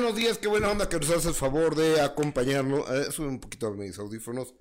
[0.00, 2.88] buenos días, qué buena onda que nos haces el favor de acompañarnos.
[2.88, 4.54] Eh, sube un poquito a mis audífonos.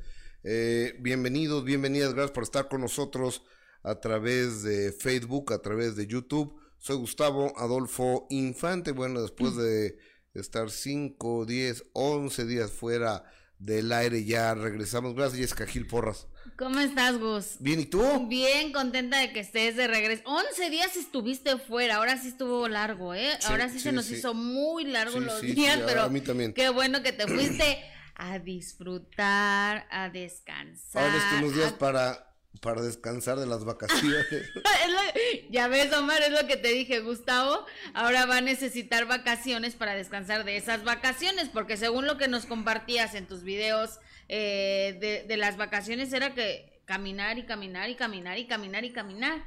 [0.43, 3.43] Eh, bienvenidos, bienvenidas, gracias por estar con nosotros
[3.83, 6.59] a través de Facebook, a través de YouTube.
[6.79, 8.93] Soy Gustavo Adolfo Infante.
[8.93, 9.99] Bueno, después de
[10.33, 13.23] estar 5, 10, 11 días fuera
[13.59, 15.13] del aire, ya regresamos.
[15.13, 16.27] Gracias, Jessica Gil Porras.
[16.55, 17.55] ¿Cómo estás, Gus?
[17.59, 18.27] Bien, ¿y tú?
[18.27, 20.23] Bien, contenta de que estés de regreso.
[20.25, 23.37] 11 días estuviste fuera, ahora sí estuvo largo, ¿eh?
[23.39, 24.15] Sí, ahora sí, sí, se nos sí.
[24.15, 26.53] hizo muy largo los días, sí, a pero mí también.
[26.53, 27.83] qué bueno que te fuiste
[28.15, 31.03] a disfrutar, a descansar.
[31.03, 34.25] Ahora estos unos días a- para, para descansar de las vacaciones.
[34.31, 37.65] Lo- ya ves, Omar, es lo que te dije, Gustavo.
[37.93, 42.45] Ahora va a necesitar vacaciones para descansar de esas vacaciones, porque según lo que nos
[42.47, 47.95] compartías en tus videos eh, de, de las vacaciones, era que caminar y caminar y
[47.95, 49.43] caminar y caminar y caminar,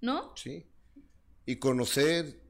[0.00, 0.32] ¿no?
[0.36, 0.66] sí.
[1.46, 2.40] Y conocer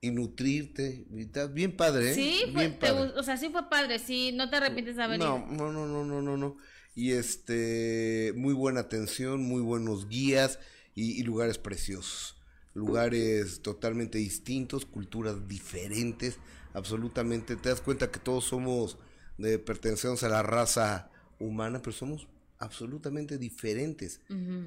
[0.00, 1.04] y nutrirte.
[1.52, 2.14] Bien padre, ¿eh?
[2.14, 3.12] Sí, fue, Bien padre.
[3.16, 5.46] o sea, sí fue padre, sí, no te arrepientes de haber No, ido.
[5.50, 6.56] no, no, no, no, no, no.
[6.94, 10.58] Y este, muy buena atención, muy buenos guías
[10.94, 12.36] y, y lugares preciosos.
[12.72, 16.38] Lugares totalmente distintos, culturas diferentes,
[16.72, 17.56] absolutamente.
[17.56, 18.96] Te das cuenta que todos somos,
[19.38, 24.20] de, pertenecemos a la raza humana, pero somos absolutamente diferentes.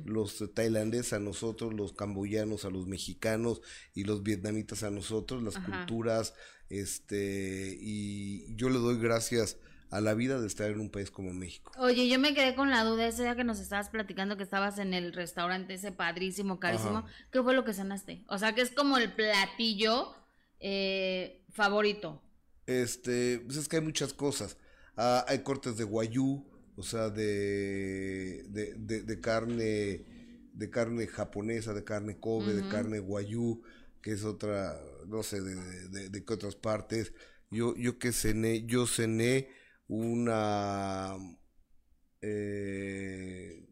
[0.06, 3.62] Los tailandeses a nosotros, los camboyanos a los mexicanos
[3.94, 5.86] y los vietnamitas a nosotros, las Ajá.
[5.86, 6.34] culturas,
[6.70, 9.58] este, y yo le doy gracias
[9.90, 11.72] a la vida de estar en un país como México.
[11.80, 14.78] Oye, yo me quedé con la duda ese día que nos estabas platicando que estabas
[14.78, 17.00] en el restaurante ese padrísimo, carísimo.
[17.00, 17.08] Ajá.
[17.32, 18.24] ¿Qué fue lo que cenaste?
[18.28, 20.14] O sea, que es como el platillo
[20.60, 22.22] eh, favorito.
[22.68, 24.58] Este, pues es que hay muchas cosas.
[24.96, 26.46] Ah, hay cortes de guayú,
[26.80, 30.06] o sea, de, de, de, de carne,
[30.54, 33.62] de carne japonesa, de carne Kobe, de carne guayú,
[34.02, 37.12] que es otra, no sé, de, qué otras partes.
[37.52, 39.50] Yo, yo que cené, yo cené
[39.90, 41.18] una
[42.22, 43.68] eh,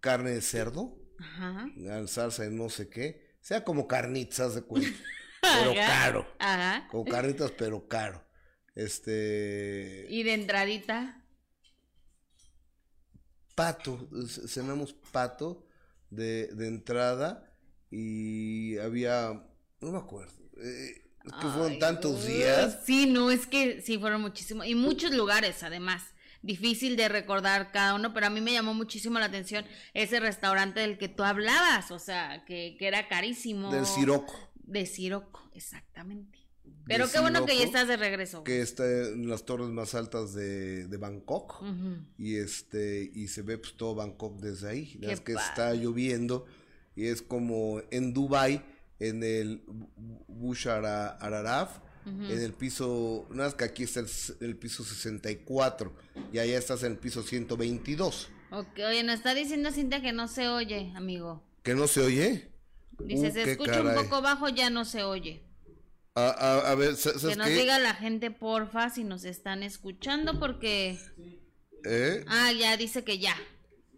[0.00, 1.66] carne de cerdo, Ajá.
[1.76, 4.90] en salsa de no sé qué, sea como carnitas de cuenta,
[5.40, 5.86] pero Ajá.
[5.86, 6.26] caro.
[6.40, 6.88] Ajá.
[6.90, 8.22] Con carnitas, pero caro.
[8.74, 10.06] Este.
[10.10, 11.23] Y de entradita.
[13.54, 14.08] Pato.
[14.46, 15.66] Cenamos pato
[16.10, 17.50] de, de entrada.
[17.90, 19.46] Y había.
[19.80, 20.32] No me acuerdo.
[20.60, 22.26] eh, es que fueron Ay, tantos Gus.
[22.26, 22.80] días.
[22.84, 24.66] Sí, no, es que sí, fueron muchísimos.
[24.66, 26.02] Y muchos lugares, además.
[26.42, 30.80] Difícil de recordar cada uno, pero a mí me llamó muchísimo la atención ese restaurante
[30.80, 33.72] del que tú hablabas, o sea, que, que era carísimo.
[33.72, 34.34] Del Siroco.
[34.56, 36.38] De Siroco, exactamente.
[36.86, 38.44] Pero qué bueno que ya estás de regreso.
[38.44, 41.62] Que está en las torres más altas de, de Bangkok.
[42.18, 43.10] Y este.
[43.14, 44.98] Y se ve pues todo Bangkok desde ahí.
[45.00, 46.46] Qué Es que está lloviendo.
[46.94, 48.62] Y es como en Dubai
[49.00, 49.88] en el Bu-
[50.28, 51.78] Bush Ara- Araraf.
[52.06, 52.24] Ujú.
[52.24, 54.00] En el piso, nada más que aquí está
[54.40, 55.90] el, piso 64
[56.34, 58.28] y allá estás en el piso 122.
[58.50, 61.42] Ok, oye, nos está diciendo Cintia que no se oye, amigo.
[61.62, 62.50] ¿Que no se oye?
[62.98, 65.42] Dice, Uh, se escucha un poco bajo, ya no se oye.
[66.16, 67.54] A, a- a ver, sa- Que ¿sabes nos qué?
[67.54, 70.98] diga la gente, porfa, si nos están escuchando, porque...
[71.84, 72.24] ¿Eh?
[72.28, 73.36] Ah, ya, dice que ya.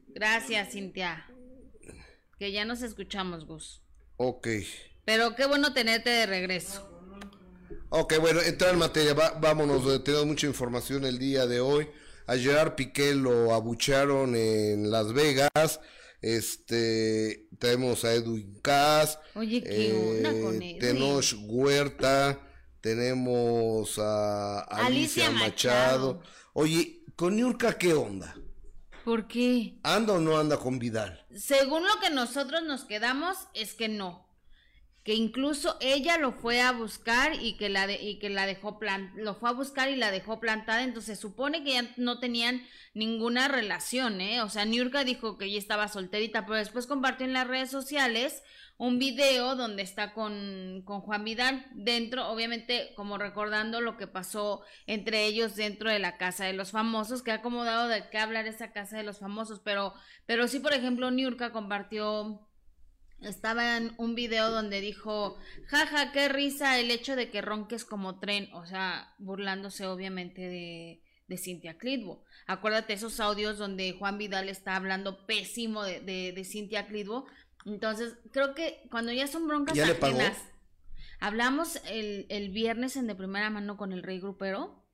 [0.09, 1.27] Gracias, Cintia.
[2.39, 3.83] Que ya nos escuchamos, Gus.
[4.17, 4.49] Ok.
[5.05, 6.91] Pero qué bueno tenerte de regreso.
[7.91, 11.87] Ok, bueno, entrar en materia, va- vámonos, tenemos mucha información el día de hoy.
[12.27, 15.81] A Gerard Piqué lo abucharon en Las Vegas.
[16.27, 19.17] Este, tenemos a Edwin Cass.
[19.37, 20.79] Oye, ¿qué onda eh, con Edwin?
[20.81, 22.41] Tenoch Huerta.
[22.81, 26.15] Tenemos a Alicia, Alicia Machado.
[26.15, 26.23] Machado.
[26.53, 28.35] Oye, con Niurka, ¿qué onda?
[29.05, 29.79] ¿Por qué?
[29.85, 31.25] ¿Anda o no anda con Vidal?
[31.33, 34.26] Según lo que nosotros nos quedamos, es que no.
[35.07, 38.79] Que incluso ella lo fue a buscar y que la y que la dejó
[39.15, 43.47] lo fue a buscar y la dejó plantada, entonces supone que ya no tenían ninguna
[43.47, 44.43] relación, ¿eh?
[44.43, 48.43] O sea, Niurka dijo que ella estaba solterita, pero después compartió en las redes sociales
[48.79, 54.63] un video donde está con, con Juan Vidal dentro, obviamente como recordando lo que pasó
[54.87, 58.19] entre ellos dentro de la casa de los famosos, que ha como dado de qué
[58.19, 59.95] hablar esa casa de los famosos, pero,
[60.27, 62.46] pero sí, por ejemplo, Niurka compartió
[63.21, 65.37] estaba en un video donde dijo,
[65.69, 71.03] jaja, qué risa el hecho de que ronques como tren, o sea, burlándose obviamente de,
[71.27, 72.25] de Cintia Clitbo.
[72.47, 77.27] Acuérdate esos audios donde Juan Vidal está hablando pésimo de, de, de Cintia Clitbo.
[77.65, 80.39] Entonces, creo que cuando ya son broncas ¿Ya ajenas,
[81.19, 84.85] hablamos el, el viernes en de primera mano con el rey grupero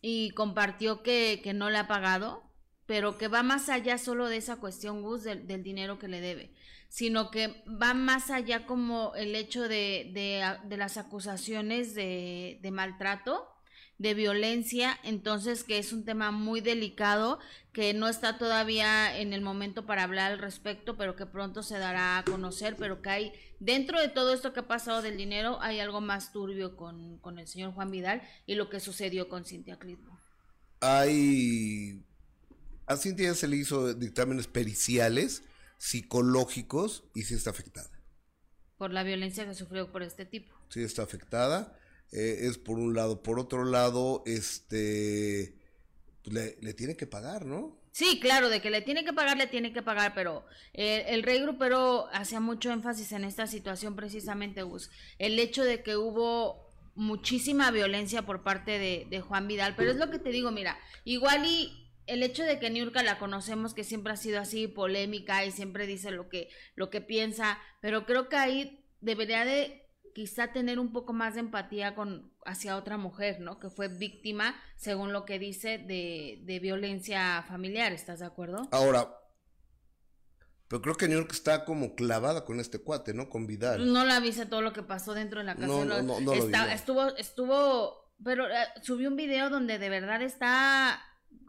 [0.00, 2.42] y compartió que, que no le ha pagado,
[2.86, 6.20] pero que va más allá solo de esa cuestión, Gus, del, del dinero que le
[6.20, 6.54] debe
[6.88, 12.70] sino que va más allá como el hecho de, de, de las acusaciones de, de
[12.70, 13.46] maltrato
[13.98, 17.40] de violencia, entonces que es un tema muy delicado,
[17.72, 21.78] que no está todavía en el momento para hablar al respecto, pero que pronto se
[21.78, 25.58] dará a conocer, pero que hay, dentro de todo esto que ha pasado del dinero,
[25.60, 29.44] hay algo más turbio con, con el señor Juan Vidal y lo que sucedió con
[29.44, 30.16] Cintia Clitbo.
[30.80, 32.00] Hay,
[32.86, 35.42] a Cintia se le hizo dictámenes periciales,
[35.78, 37.90] psicológicos, y sí está afectada.
[38.76, 40.54] Por la violencia que sufrió por este tipo.
[40.68, 41.78] Sí está afectada
[42.12, 43.22] eh, es por un lado.
[43.22, 45.54] Por otro lado, este,
[46.22, 47.78] pues le, le, tiene que pagar, ¿no?
[47.92, 51.22] Sí, claro, de que le tiene que pagar, le tiene que pagar, pero eh, el
[51.22, 54.90] rey grupero hacía mucho énfasis en esta situación precisamente, Gus.
[55.18, 59.96] El hecho de que hubo muchísima violencia por parte de, de Juan Vidal, pero es
[59.96, 63.84] lo que te digo, mira, igual y el hecho de que Niurka la conocemos que
[63.84, 68.28] siempre ha sido así polémica y siempre dice lo que lo que piensa, pero creo
[68.28, 73.40] que ahí debería de quizá tener un poco más de empatía con hacia otra mujer,
[73.40, 73.60] ¿no?
[73.60, 78.68] Que fue víctima, según lo que dice, de, de violencia familiar, ¿estás de acuerdo?
[78.72, 79.14] Ahora,
[80.68, 83.30] pero creo que New York está como clavada con este cuate, ¿no?
[83.30, 83.92] Con Vidal.
[83.92, 85.66] No la viste todo lo que pasó dentro de la casa.
[85.66, 86.72] No, no, no, no está, lo vi.
[86.72, 91.00] Estuvo, estuvo, pero eh, subió un video donde de verdad está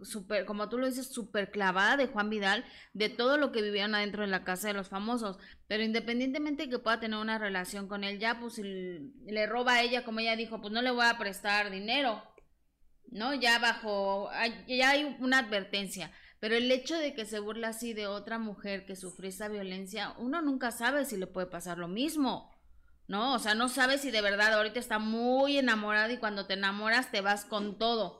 [0.03, 3.95] super, como tú lo dices, súper clavada de Juan Vidal, de todo lo que vivieron
[3.95, 5.37] adentro de la casa de los famosos.
[5.67, 9.81] Pero independientemente de que pueda tener una relación con él, ya pues le roba a
[9.81, 12.23] ella, como ella dijo, pues no le voy a prestar dinero.
[13.11, 13.33] ¿No?
[13.33, 14.29] Ya bajo,
[14.67, 16.11] ya hay una advertencia.
[16.39, 20.13] Pero el hecho de que se burla así de otra mujer que sufrió esa violencia,
[20.19, 22.51] uno nunca sabe si le puede pasar lo mismo.
[23.07, 23.33] ¿No?
[23.33, 27.09] O sea, no sabes si de verdad ahorita está muy enamorado y cuando te enamoras
[27.09, 28.18] te vas con todo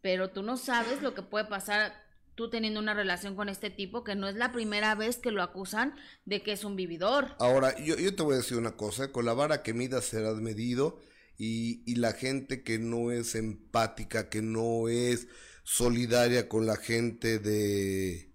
[0.00, 1.92] pero tú no sabes lo que puede pasar
[2.34, 5.42] tú teniendo una relación con este tipo, que no es la primera vez que lo
[5.42, 7.34] acusan de que es un vividor.
[7.40, 10.36] Ahora, yo, yo te voy a decir una cosa, con la vara que midas serás
[10.36, 11.00] medido
[11.36, 15.26] y, y la gente que no es empática, que no es
[15.64, 18.27] solidaria con la gente de...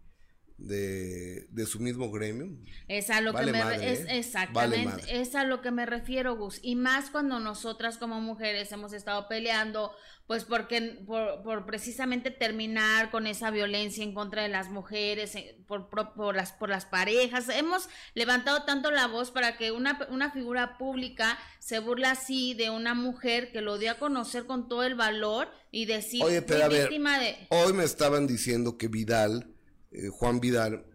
[0.63, 2.57] De, de, su mismo gremio.
[2.87, 4.17] Es a lo vale que me madre, es, ¿eh?
[4.17, 6.59] exactamente, vale es a lo que me refiero, Gus.
[6.61, 9.91] Y más cuando nosotras como mujeres hemos estado peleando,
[10.25, 15.57] pues porque por, por precisamente terminar con esa violencia en contra de las mujeres, eh,
[15.67, 17.49] por, por, por, las por las parejas.
[17.49, 22.69] Hemos levantado tanto la voz para que una, una figura pública se burla así de
[22.69, 26.63] una mujer que lo dio a conocer con todo el valor y decir Oye, pero
[26.63, 29.52] a ver, víctima de hoy me estaban diciendo que Vidal
[29.93, 30.85] eh, Juan Vidal,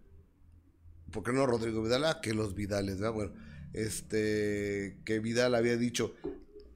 [1.13, 2.05] ¿por qué no Rodrigo Vidal?
[2.05, 3.15] Ah, que los Vidales, ¿verdad?
[3.15, 3.33] Bueno,
[3.73, 6.15] este, que Vidal había dicho,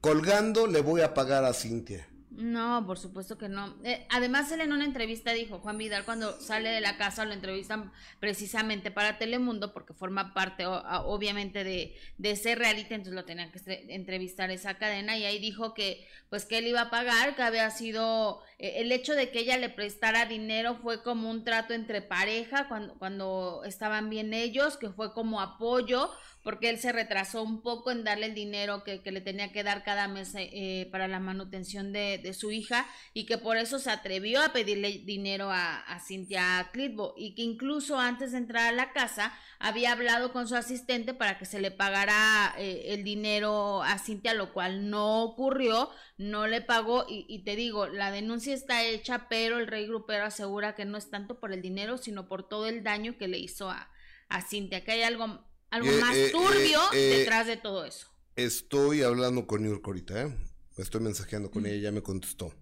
[0.01, 2.07] colgando le voy a pagar a Cintia.
[2.35, 3.75] No, por supuesto que no.
[3.83, 7.33] Eh, además, él en una entrevista dijo, Juan Vidal, cuando sale de la casa, lo
[7.33, 13.51] entrevistan precisamente para Telemundo, porque forma parte, obviamente, de, de ese reality, entonces lo tenían
[13.51, 13.59] que
[13.89, 17.69] entrevistar esa cadena, y ahí dijo que, pues, que él iba a pagar, que había
[17.69, 22.01] sido, eh, el hecho de que ella le prestara dinero fue como un trato entre
[22.01, 26.09] pareja, cuando, cuando estaban bien ellos, que fue como apoyo,
[26.43, 29.63] porque él se retrasó un poco en darle el dinero que, que le tenía que
[29.63, 33.79] dar cada mes eh, para la manutención de, de, su hija y que por eso
[33.79, 38.67] se atrevió a pedirle dinero a, a Cintia Clitbo y que incluso antes de entrar
[38.67, 43.05] a la casa había hablado con su asistente para que se le pagara eh, el
[43.05, 48.11] dinero a Cintia, lo cual no ocurrió, no le pagó y, y te digo, la
[48.11, 51.97] denuncia está hecha, pero el rey grupero asegura que no es tanto por el dinero,
[51.97, 53.89] sino por todo el daño que le hizo a,
[54.27, 58.07] a Cintia, que hay algo algo Eh, más eh, turbio eh, detrás de todo eso.
[58.35, 60.35] Estoy hablando con New York ahorita, ¿eh?
[60.77, 61.67] Estoy mensajeando con Mm.
[61.67, 62.53] ella, ya me contestó.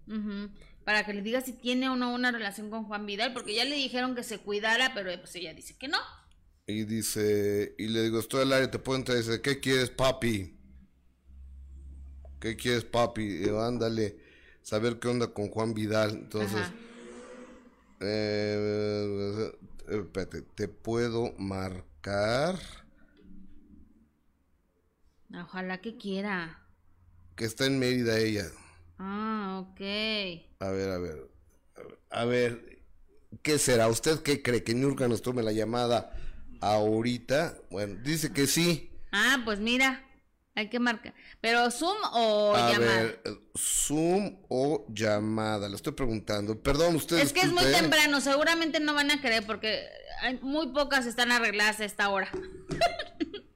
[0.84, 3.64] Para que le diga si tiene o no una relación con Juan Vidal, porque ya
[3.64, 5.98] le dijeron que se cuidara, pero pues ella dice que no.
[6.66, 9.18] Y dice, y le digo, estoy al aire, te puedo entrar.
[9.18, 10.56] Y dice, ¿qué quieres, papi?
[12.40, 13.44] ¿Qué quieres, papi?
[13.48, 14.16] Ándale,
[14.62, 16.10] saber qué onda con Juan Vidal.
[16.12, 16.66] Entonces,
[18.00, 19.52] eh,
[19.88, 22.58] eh, espérate, te puedo marcar
[25.34, 26.58] Ojalá que quiera.
[27.36, 28.46] que está en Mérida ella.
[28.98, 29.80] Ah, ok.
[30.60, 31.30] A ver, a ver,
[32.10, 32.82] a ver,
[33.42, 33.88] ¿qué será?
[33.88, 34.62] ¿Usted qué cree?
[34.62, 36.12] ¿Que Nurka nos tome la llamada
[36.60, 37.56] ahorita?
[37.70, 38.90] Bueno, dice que sí.
[39.10, 40.04] Ah, pues mira,
[40.54, 41.14] hay que marcar.
[41.40, 43.02] ¿Pero Zoom o A llamada?
[43.02, 43.22] ver,
[43.58, 46.60] Zoom o llamada, le estoy preguntando.
[46.62, 49.86] Perdón, usted Es que es muy temprano, seguramente no van a querer porque
[50.20, 52.30] hay muy pocas están arregladas a esta hora.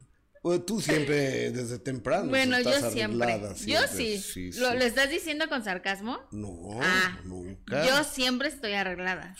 [0.47, 2.29] Bueno, tú siempre desde temprano.
[2.29, 3.41] bueno, yo siempre.
[3.67, 4.19] Yo sí.
[4.19, 4.77] sí, ¿Lo, sí.
[4.79, 6.21] ¿Lo estás diciendo con sarcasmo?
[6.31, 7.85] No, Ah, nunca.
[7.85, 9.35] Yo siempre estoy arreglada.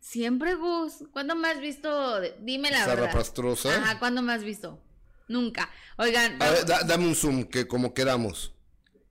[0.00, 1.04] Siempre, Gus.
[1.12, 2.20] ¿Cuándo me has visto?
[2.40, 3.12] Dime la verdad.
[3.12, 3.76] Pastrosa.
[3.76, 4.82] Ajá, ¿cuándo me has visto?
[5.28, 5.70] Nunca.
[5.96, 8.54] Oigan, A ver, da- dame un zoom, que como queramos.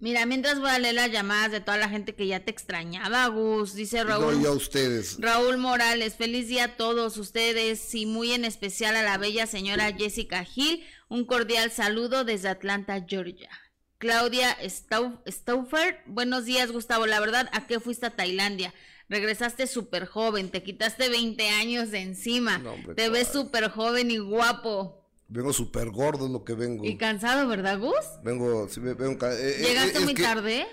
[0.03, 3.25] Mira, mientras voy a leer las llamadas de toda la gente que ya te extrañaba,
[3.27, 3.73] Gus.
[3.73, 4.45] Dice Raúl.
[4.45, 5.15] a ustedes.
[5.19, 9.93] Raúl Morales, feliz día a todos ustedes y muy en especial a la bella señora
[9.97, 10.83] Jessica Gil.
[11.07, 13.49] Un cordial saludo desde Atlanta, Georgia.
[13.97, 17.05] Claudia Stau- Stauffer, buenos días Gustavo.
[17.07, 18.73] La verdad, ¿a qué fuiste a Tailandia?
[19.07, 22.57] Regresaste súper joven, te quitaste 20 años de encima.
[22.57, 25.02] No, te ves súper joven y guapo.
[25.33, 26.85] Vengo súper gordo es lo que vengo.
[26.85, 27.95] Y cansado, ¿verdad, Gus?
[28.23, 30.67] Vengo, sí, vengo eh, eh, Llegaste muy tarde.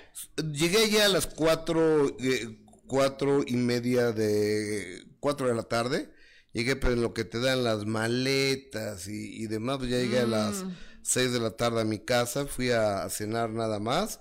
[0.52, 6.12] Llegué ya a las cuatro, eh, cuatro y media de, cuatro de la tarde.
[6.52, 10.18] Llegué, pero en lo que te dan las maletas y, y demás, pues ya llegué
[10.18, 10.76] a las Mm.
[11.00, 12.44] seis de la tarde a mi casa.
[12.44, 14.18] Fui a, cenar nada más.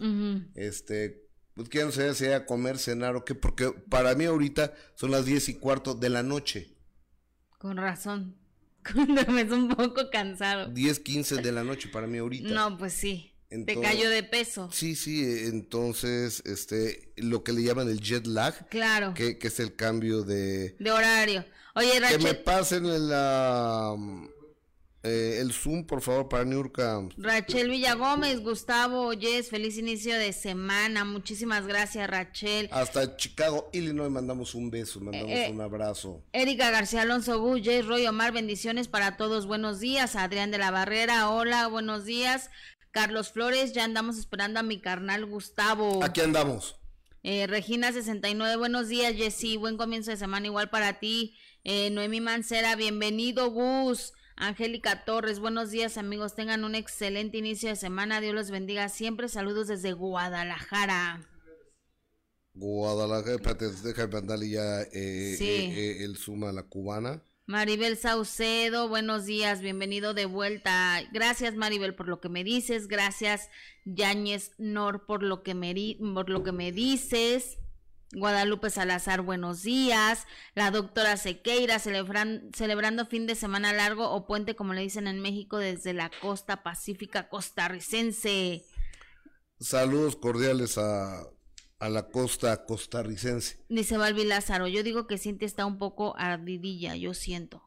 [0.55, 4.73] Este, pues que no sé si a comer, cenar o qué, porque para mí ahorita
[4.95, 6.77] son las diez y cuarto de la noche.
[7.57, 8.38] Con razón.
[8.93, 10.67] Cuando me es un poco cansado.
[10.69, 12.49] Diez, quince de la noche para mí ahorita.
[12.49, 13.33] No, pues sí.
[13.49, 14.69] Te cayó de peso.
[14.71, 19.15] Sí, sí, entonces, este, lo que le llaman el jet lag, Claro.
[19.15, 20.75] que, que es el cambio de...
[20.79, 21.43] De horario.
[21.73, 23.95] Oye, Que me Rachel, pasen el, ah,
[25.03, 27.07] eh, el Zoom, por favor, para Niurka.
[27.17, 31.05] Rachel Villagómez, Gustavo Yes, feliz inicio de semana.
[31.05, 32.67] Muchísimas gracias, Rachel.
[32.71, 35.51] Hasta Chicago, Illinois, mandamos un beso, mandamos Eh, eh.
[35.51, 36.23] un abrazo.
[36.33, 39.45] Erika García Alonso Jess Roy Omar, bendiciones para todos.
[39.45, 40.15] Buenos días.
[40.15, 42.49] Adrián de la Barrera, hola, buenos días.
[42.91, 46.03] Carlos Flores, ya andamos esperando a mi carnal Gustavo.
[46.03, 46.75] Aquí andamos.
[47.23, 49.57] Eh, Regina 69, buenos días, Jessy.
[49.57, 51.35] Buen comienzo de semana igual para ti.
[51.63, 54.13] Eh, Noemí Mancera, bienvenido, Gus.
[54.39, 56.33] Angélica Torres, buenos días, amigos.
[56.33, 58.21] Tengan un excelente inicio de semana.
[58.21, 59.27] Dios los bendiga siempre.
[59.27, 61.27] Saludos desde Guadalajara.
[62.53, 65.43] Guadalajara, espérate, déjame mandarle ya eh, Sí.
[65.45, 67.21] eh, eh, el Zoom a la cubana.
[67.47, 71.01] Maribel Saucedo, buenos días, bienvenido de vuelta.
[71.11, 73.49] Gracias Maribel por lo que me dices, gracias
[73.85, 75.73] Yáñez Nor por lo que me,
[76.13, 77.57] por lo que me dices.
[78.11, 80.25] Guadalupe Salazar, buenos días.
[80.55, 85.19] La doctora Sequeira, celebran- celebrando fin de semana largo o puente, como le dicen en
[85.21, 88.65] México, desde la costa pacífica costarricense.
[89.59, 91.21] Saludos cordiales a,
[91.79, 93.63] a la costa costarricense.
[93.69, 97.63] Dice Balbi Lázaro, yo digo que Cintia está un poco ardidilla, yo siento.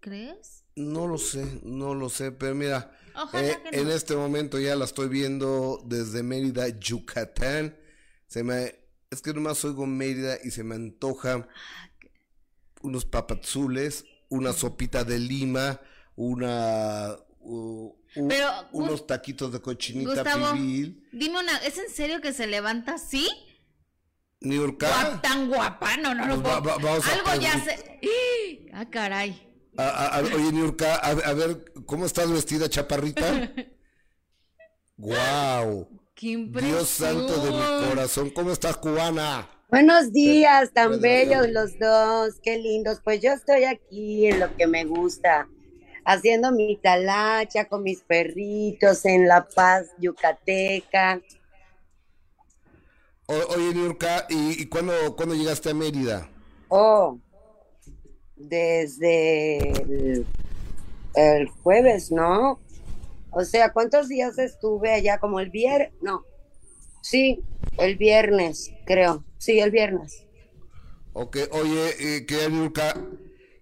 [0.00, 0.64] ¿Crees?
[0.74, 2.96] No lo sé, no lo sé, pero mira,
[3.34, 7.76] eh, en este momento ya la estoy viendo desde Mérida, Yucatán.
[8.28, 8.74] Se me,
[9.16, 11.48] es que nomás oigo Mérida y se me antoja
[12.82, 15.80] unos papazules, una sopita de lima,
[16.14, 17.16] una,
[18.14, 21.08] Pero, unos taquitos de cochinita Gustavo, pibil.
[21.12, 23.26] Dime una, ¿es en serio que se levanta así?
[24.40, 26.34] Niurka, Guap- tan guapa, no, no, no.
[26.42, 28.00] Pues va- puedo- va- vamos a Algo ya se.
[28.72, 29.42] Ah, caray.
[29.78, 33.24] a- a- a- oye Niurka, a, a ver, ¿cómo estás vestida, chaparrita?
[34.98, 35.88] ¡Guau!
[36.16, 36.72] Qué impresión.
[36.78, 39.46] Dios santo de mi corazón, ¿cómo estás, cubana?
[39.68, 41.52] Buenos días, tan Buenos bellos días.
[41.52, 43.00] los dos, qué lindos.
[43.04, 45.46] Pues yo estoy aquí en lo que me gusta,
[46.06, 51.20] haciendo mi talacha con mis perritos en La Paz, Yucateca.
[53.28, 56.28] O- oye, Niurka, ¿y, y cuándo, cuándo llegaste a Mérida?
[56.70, 57.18] Oh,
[58.36, 60.26] desde el,
[61.14, 62.60] el jueves, ¿no?
[63.38, 65.18] O sea, ¿cuántos días estuve allá?
[65.18, 66.24] Como el viernes, no.
[67.02, 67.42] Sí,
[67.76, 69.26] el viernes, creo.
[69.36, 70.24] Sí, el viernes.
[71.12, 72.94] Ok, oye, eh, querida Niurka,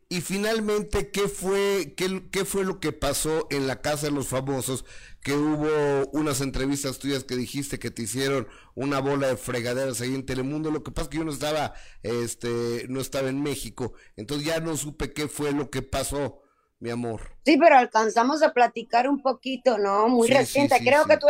[0.09, 4.29] y finalmente, ¿qué fue, qué, qué fue lo que pasó en la Casa de los
[4.29, 4.85] Famosos?
[5.21, 10.15] Que hubo unas entrevistas tuyas que dijiste que te hicieron una bola de fregaderas ahí
[10.15, 10.71] en Telemundo.
[10.71, 14.61] Lo que pasa es que yo no estaba, este, no estaba en México, entonces ya
[14.61, 16.44] no supe qué fue lo que pasó,
[16.81, 17.21] mi amor.
[17.45, 20.09] Sí, pero alcanzamos a platicar un poquito, ¿no?
[20.09, 20.77] Muy Sí, reciente.
[20.77, 21.27] sí, creo que tú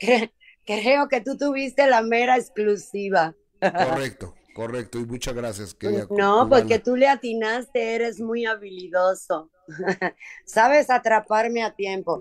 [0.00, 0.32] cre-
[0.64, 3.34] creo que tú tuviste la mera exclusiva.
[3.74, 9.50] Correcto, correcto, y muchas gracias, querida cu- No, porque tú le atinaste, eres muy habilidoso.
[10.46, 12.18] Sabes atraparme a tiempo.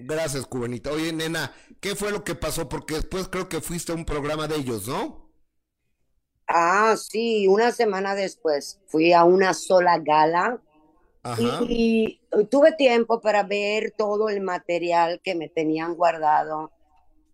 [0.00, 0.90] Gracias, cubanita.
[0.90, 2.68] Oye, nena, ¿qué fue lo que pasó?
[2.68, 5.30] Porque después creo que fuiste a un programa de ellos, ¿no?
[6.48, 10.60] Ah, sí, una semana después fui a una sola gala.
[11.38, 16.70] Y, y tuve tiempo para ver todo el material que me tenían guardado.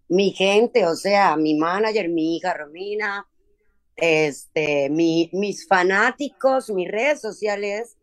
[0.09, 3.27] Mi gente, o sea, mi manager, mi hija Romina,
[3.97, 7.97] este, mi, mis fanáticos, mis redes sociales,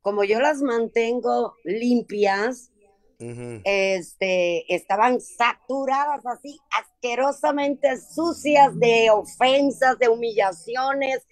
[0.00, 2.70] como yo las mantengo limpias,
[3.18, 11.24] este, estaban saturadas así, asquerosamente sucias de ofensas, de humillaciones,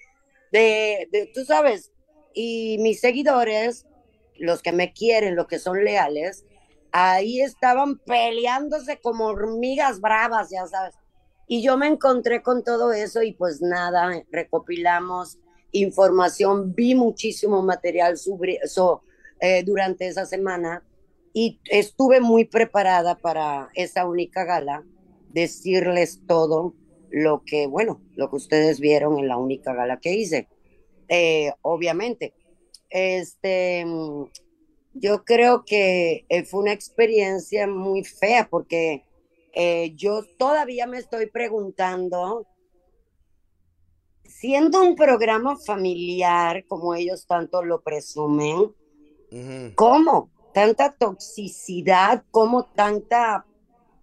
[0.52, 1.90] de, de, tú sabes,
[2.32, 3.86] y mis seguidores,
[4.40, 6.44] los que me quieren, los que son leales,
[6.92, 10.94] ahí estaban peleándose como hormigas bravas, ya sabes.
[11.46, 15.38] Y yo me encontré con todo eso y pues nada, recopilamos
[15.72, 19.02] información, vi muchísimo material sobre eso
[19.40, 20.84] eh, durante esa semana
[21.32, 24.84] y estuve muy preparada para esa única gala,
[25.32, 26.74] decirles todo
[27.10, 30.48] lo que, bueno, lo que ustedes vieron en la única gala que hice.
[31.08, 32.34] Eh, obviamente,
[32.90, 33.86] este,
[34.94, 39.04] yo creo que eh, fue una experiencia muy fea porque
[39.52, 42.46] eh, yo todavía me estoy preguntando,
[44.24, 48.74] siendo un programa familiar como ellos tanto lo presumen,
[49.76, 50.30] ¿cómo?
[50.52, 53.46] Tanta toxicidad, ¿cómo tanta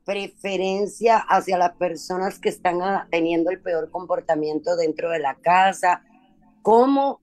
[0.07, 6.01] preferencia hacia las personas que están ah, teniendo el peor comportamiento dentro de la casa,
[6.61, 7.19] cómo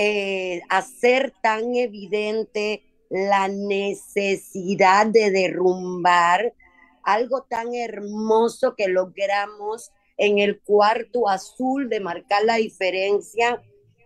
[0.00, 6.54] eh, hacer tan evidente la necesidad de derrumbar
[7.02, 13.60] algo tan hermoso que logramos en el cuarto azul de marcar la diferencia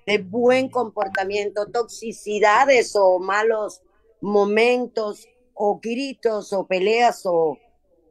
[0.07, 3.83] de buen comportamiento, toxicidades o malos
[4.23, 7.59] momentos o gritos o peleas o,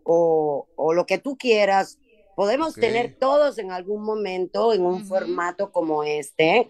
[0.04, 1.98] o, lo que tú quieras.
[2.36, 6.70] Podemos tener todos en algún momento en un formato como este.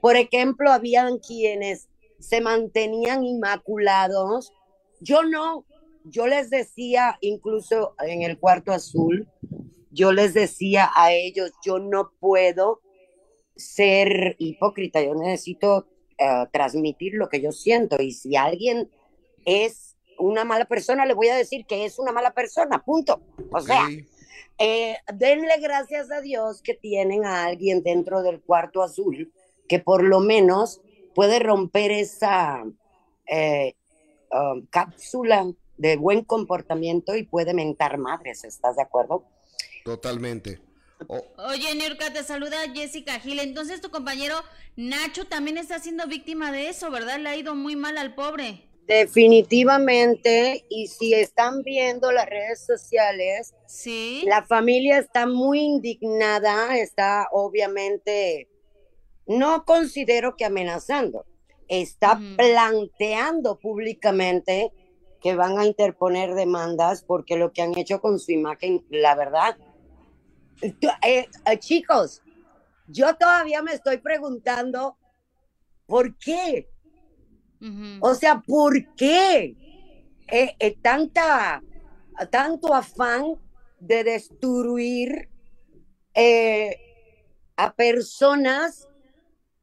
[0.00, 1.88] Por ejemplo, habían quienes
[2.18, 4.52] se mantenían inmaculados.
[5.00, 5.64] Yo no,
[6.04, 9.28] yo les decía, incluso en el cuarto azul,
[9.90, 12.80] yo les decía a ellos, yo no puedo
[13.56, 15.86] ser hipócrita, yo necesito
[16.18, 18.90] eh, transmitir lo que yo siento y si alguien
[19.44, 23.22] es una mala persona, le voy a decir que es una mala persona, punto.
[23.50, 23.88] O sea,
[24.58, 29.32] eh, denle gracias a Dios que tienen a alguien dentro del cuarto azul
[29.70, 30.80] que por lo menos
[31.14, 32.64] puede romper esa
[33.28, 33.76] eh,
[34.32, 35.46] um, cápsula
[35.76, 39.24] de buen comportamiento y puede mentar madres, ¿estás de acuerdo?
[39.84, 40.60] Totalmente.
[41.36, 43.38] Oye, Niurka, te saluda Jessica Gil.
[43.38, 44.34] Entonces tu compañero
[44.74, 47.20] Nacho también está siendo víctima de eso, ¿verdad?
[47.20, 48.66] Le ha ido muy mal al pobre.
[48.88, 54.24] Definitivamente, y si están viendo las redes sociales, sí.
[54.26, 58.49] la familia está muy indignada, está obviamente
[59.30, 61.24] no considero que amenazando,
[61.68, 64.72] está planteando públicamente
[65.20, 69.56] que van a interponer demandas porque lo que han hecho con su imagen, la verdad,
[70.62, 72.22] eh, eh, chicos,
[72.88, 74.96] yo todavía me estoy preguntando
[75.86, 76.68] por qué.
[78.00, 79.54] O sea, ¿por qué
[80.26, 81.62] eh, tanta,
[82.30, 83.36] tanto afán
[83.78, 85.28] de destruir
[87.56, 88.89] a personas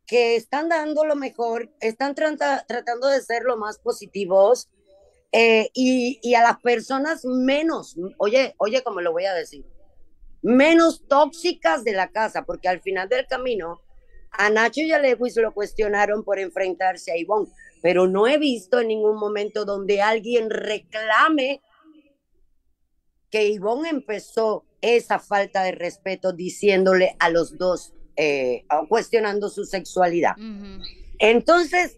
[0.07, 4.69] que están dando lo mejor, están tratando de ser lo más positivos
[5.33, 9.65] eh, y, a las personas menos, oye, oye, como lo voy a decir,
[10.41, 13.81] menos tóxicas de la casa, porque al final del camino
[14.31, 18.79] a Nacho y a Lewis lo cuestionaron por enfrentarse a Ivonne, pero no he visto
[18.79, 21.61] en ningún momento donde alguien reclame
[23.29, 30.35] que Ivonne empezó esa falta de respeto diciéndole a los dos eh, cuestionando su sexualidad.
[31.19, 31.97] Entonces,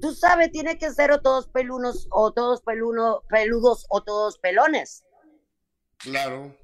[0.00, 5.04] tú sabes, tiene que ser o todos pelunos, o todos peluno, peludos, o todos pelones.
[5.98, 6.56] Claro.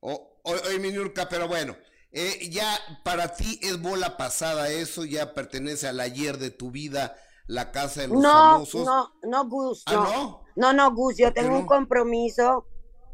[0.00, 1.76] O, o, Minurka, pero bueno,
[2.10, 7.16] eh, ya para ti es bola pasada eso, ya pertenece al ayer de tu vida,
[7.46, 8.84] la casa de los no, famosos.
[8.86, 10.42] No, no, Gus, ¿Ah, no.
[10.56, 12.66] no, no, Gus, yo tengo un compromiso,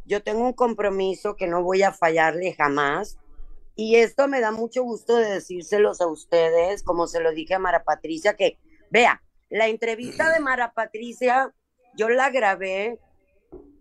[0.04, 3.18] yo tengo un compromiso que no voy a fallarle jamás.
[3.74, 7.58] Y esto me da mucho gusto de decírselos a ustedes, como se lo dije a
[7.58, 8.58] Mara Patricia, que
[8.90, 11.52] vea, la entrevista de Mara Patricia
[11.94, 12.98] yo la grabé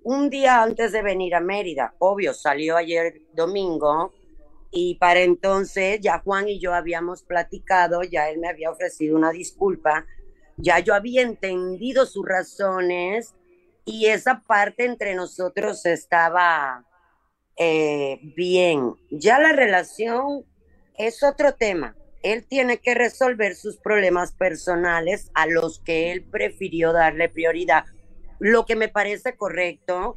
[0.03, 1.93] un día antes de venir a Mérida.
[1.99, 4.13] Obvio, salió ayer domingo
[4.71, 9.31] y para entonces ya Juan y yo habíamos platicado, ya él me había ofrecido una
[9.31, 10.05] disculpa,
[10.57, 13.35] ya yo había entendido sus razones
[13.85, 16.85] y esa parte entre nosotros estaba
[17.63, 18.95] eh, bien.
[19.11, 20.43] Ya la relación
[20.97, 21.95] es otro tema.
[22.23, 27.85] Él tiene que resolver sus problemas personales a los que él prefirió darle prioridad,
[28.39, 30.15] lo que me parece correcto,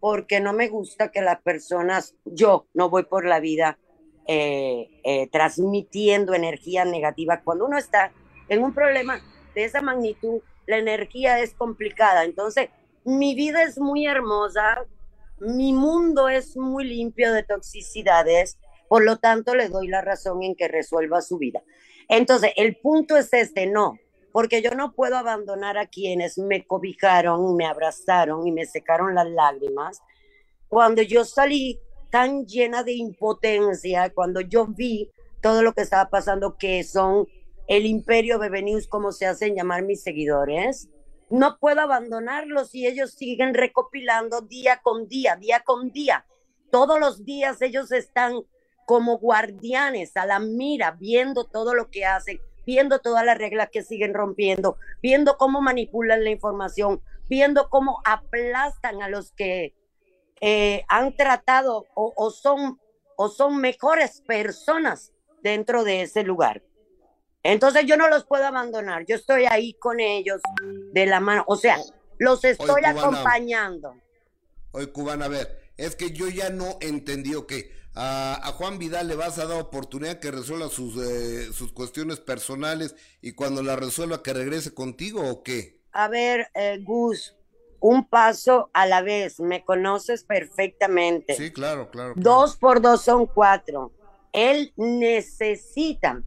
[0.00, 3.78] porque no me gusta que las personas, yo no voy por la vida
[4.26, 7.42] eh, eh, transmitiendo energía negativa.
[7.42, 8.12] Cuando uno está
[8.48, 9.20] en un problema
[9.54, 12.24] de esa magnitud, la energía es complicada.
[12.24, 12.70] Entonces,
[13.04, 14.86] mi vida es muy hermosa,
[15.40, 20.54] mi mundo es muy limpio de toxicidades, por lo tanto le doy la razón en
[20.54, 21.62] que resuelva su vida.
[22.08, 23.98] Entonces, el punto es este, no,
[24.32, 29.28] porque yo no puedo abandonar a quienes me cobijaron, me abrazaron y me secaron las
[29.28, 30.00] lágrimas.
[30.68, 35.10] Cuando yo salí tan llena de impotencia, cuando yo vi
[35.42, 37.26] todo lo que estaba pasando, que son
[37.68, 40.88] el imperio Bebe News, como se hacen llamar mis seguidores,
[41.30, 46.26] no puedo abandonarlos y ellos siguen recopilando día con día, día con día.
[46.70, 48.42] Todos los días ellos están
[48.86, 53.82] como guardianes a la mira, viendo todo lo que hacen, viendo todas las reglas que
[53.82, 59.74] siguen rompiendo, viendo cómo manipulan la información, viendo cómo aplastan a los que
[60.40, 62.80] eh, han tratado o, son,
[63.16, 65.12] o son mejores personas
[65.42, 66.62] dentro de ese lugar.
[67.48, 70.38] Entonces yo no los puedo abandonar, yo estoy ahí con ellos
[70.92, 71.78] de la mano, o sea,
[72.18, 73.96] los estoy acompañando.
[74.72, 77.54] Oye, cubana, a ver, es que yo ya no entendí, ok,
[77.94, 82.94] a, Juan Vidal le vas a dar oportunidad que resuelva sus, eh, sus cuestiones personales
[83.22, 85.80] y cuando la resuelva que regrese contigo o qué?
[85.92, 87.34] A ver, eh, Gus,
[87.80, 91.34] un paso a la vez, me conoces perfectamente.
[91.34, 92.12] Sí, claro, claro.
[92.14, 93.90] Dos por dos son cuatro.
[94.34, 96.22] Él necesita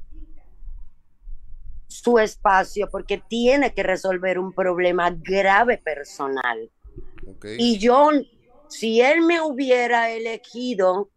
[1.92, 6.72] su espacio porque tiene que resolver un problema grave personal.
[7.58, 8.10] Y yo,
[8.70, 11.10] si él me hubiera elegido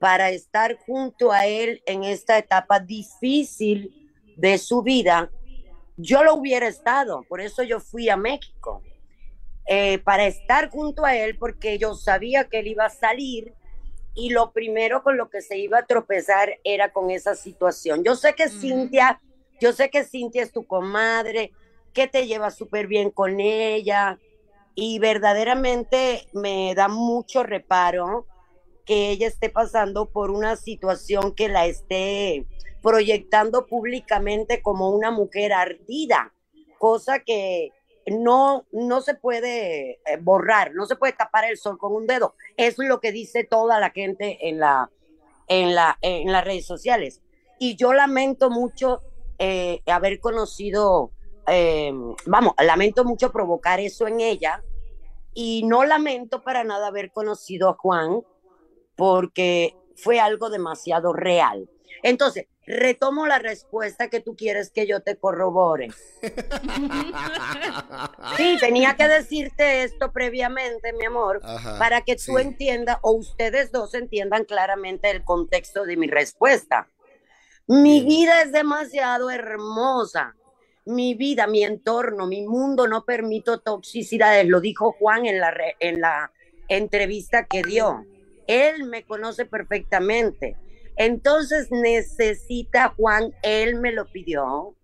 [0.00, 5.30] para estar junto a él en esta etapa difícil de su vida,
[5.98, 7.24] yo lo hubiera estado.
[7.28, 8.82] Por eso yo fui a México.
[9.66, 13.54] Eh, para estar junto a él porque yo sabía que él iba a salir
[14.14, 18.04] y lo primero con lo que se iba a tropezar era con esa situación.
[18.04, 19.20] Yo sé que Cintia,
[19.64, 21.50] yo sé que Cintia es tu comadre,
[21.94, 24.18] que te lleva súper bien con ella
[24.74, 28.26] y verdaderamente me da mucho reparo
[28.84, 32.44] que ella esté pasando por una situación que la esté
[32.82, 36.34] proyectando públicamente como una mujer ardida,
[36.76, 37.72] cosa que
[38.06, 42.34] no, no se puede eh, borrar, no se puede tapar el sol con un dedo.
[42.58, 44.90] Es lo que dice toda la gente en, la,
[45.48, 47.22] en, la, en las redes sociales.
[47.58, 49.00] Y yo lamento mucho
[49.46, 51.12] eh, haber conocido,
[51.46, 51.92] eh,
[52.24, 54.64] vamos, lamento mucho provocar eso en ella.
[55.34, 58.22] Y no lamento para nada haber conocido a Juan
[58.96, 61.68] porque fue algo demasiado real.
[62.02, 65.90] Entonces, retomo la respuesta que tú quieres que yo te corrobore.
[68.36, 71.40] Sí, tenía que decirte esto previamente, mi amor,
[71.78, 76.88] para que tú entiendas o ustedes dos entiendan claramente el contexto de mi respuesta.
[77.66, 80.34] Mi vida es demasiado hermosa.
[80.86, 86.00] Mi vida, mi entorno, mi mundo no permito toxicidades, lo dijo Juan en la, en
[86.00, 86.30] la
[86.68, 88.04] entrevista que dio.
[88.46, 90.58] Él me conoce perfectamente
[90.96, 94.76] entonces necesita Juan, él me lo pidió,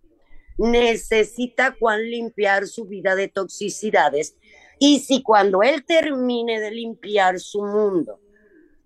[0.57, 4.35] necesita Juan limpiar su vida de toxicidades.
[4.77, 8.19] Y si cuando él termine de limpiar su mundo,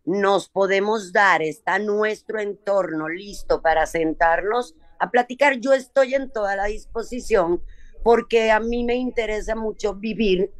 [0.06, 6.56] nos podemos dar, está nuestro entorno listo para sentarnos a platicar, yo estoy en toda
[6.56, 7.62] la disposición
[8.04, 10.52] porque a mí me interesa mucho vivir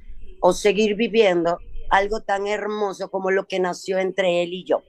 [0.42, 4.84] o seguir viviendo algo tan hermoso como lo que nació entre él y yo.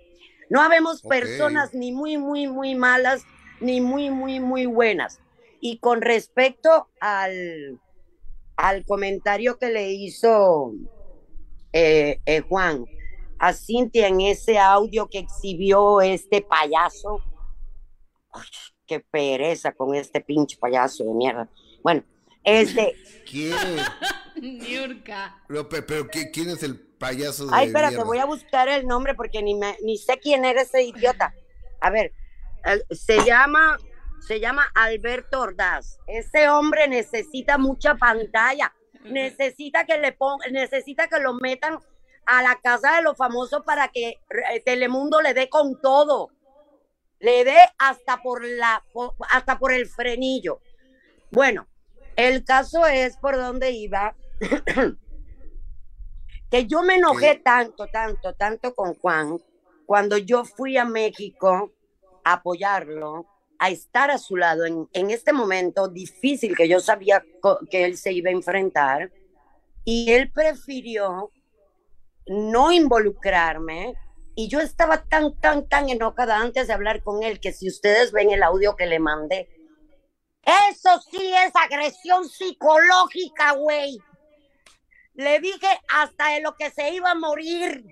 [0.48, 3.22] No habemos personas ni muy, muy, muy malas,
[3.60, 5.20] ni muy, muy, muy buenas.
[5.60, 7.80] Y con respecto al,
[8.56, 10.72] al comentario que le hizo
[11.72, 12.86] eh, eh, Juan
[13.38, 17.20] a Cintia en ese audio que exhibió este payaso,
[18.86, 21.48] qué pereza con este pinche payaso de mierda.
[21.82, 22.04] Bueno,
[22.44, 22.94] este.
[23.28, 23.56] ¿Quién?
[25.48, 29.42] Pero, pero, ¿quién es el payaso de Ay, espérate, voy a buscar el nombre porque
[29.42, 31.34] ni, me, ni sé quién era ese idiota.
[31.80, 32.12] A ver,
[32.90, 33.78] se llama,
[34.26, 35.98] se llama Alberto Ordaz.
[36.06, 38.74] Ese hombre necesita mucha pantalla.
[39.04, 41.78] Necesita que le pongan, necesita que lo metan
[42.26, 46.30] a la casa de los famosos para que eh, Telemundo le dé con todo.
[47.18, 48.84] Le dé hasta por la
[49.30, 50.60] hasta por el frenillo.
[51.30, 51.66] Bueno,
[52.16, 54.14] el caso es por donde iba
[56.50, 59.38] que yo me enojé tanto, tanto, tanto con Juan
[59.86, 61.72] cuando yo fui a México
[62.24, 63.26] a apoyarlo,
[63.58, 67.24] a estar a su lado en, en este momento difícil que yo sabía
[67.70, 69.10] que él se iba a enfrentar,
[69.84, 71.30] y él prefirió
[72.26, 73.94] no involucrarme.
[74.34, 78.12] Y yo estaba tan, tan, tan enojada antes de hablar con él que si ustedes
[78.12, 79.48] ven el audio que le mandé,
[80.70, 83.98] eso sí es agresión psicológica, güey.
[85.14, 87.84] Le dije hasta de lo que se iba a morir.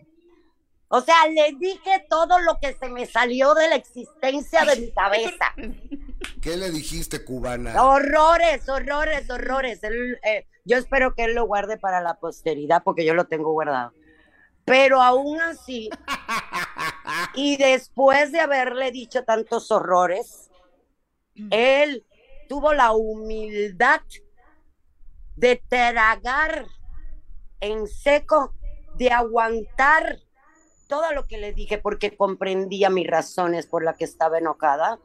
[0.88, 4.92] O sea, le dije todo lo que se me salió de la existencia de mi
[4.92, 5.52] cabeza.
[6.40, 7.82] ¿Qué le dijiste, cubana?
[7.82, 9.80] Horrores, horrores, horrores.
[9.82, 13.92] Eh, yo espero que él lo guarde para la posteridad porque yo lo tengo guardado.
[14.64, 15.90] Pero aún así,
[17.34, 20.50] y después de haberle dicho tantos horrores,
[21.50, 22.06] él
[22.48, 24.00] tuvo la humildad
[25.36, 26.66] de tragar
[27.60, 28.54] en seco,
[28.96, 30.20] de aguantar
[30.88, 34.98] todo lo que le dije porque comprendía mis razones por las que estaba enojada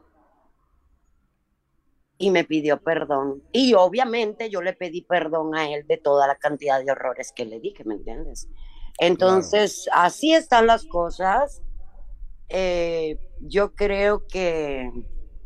[2.17, 3.41] y me pidió perdón.
[3.52, 7.45] Y obviamente yo le pedí perdón a él de toda la cantidad de horrores que
[7.45, 8.48] le dije, ¿me entiendes?
[9.00, 11.62] Entonces, así están las cosas.
[12.50, 14.92] Eh, yo creo que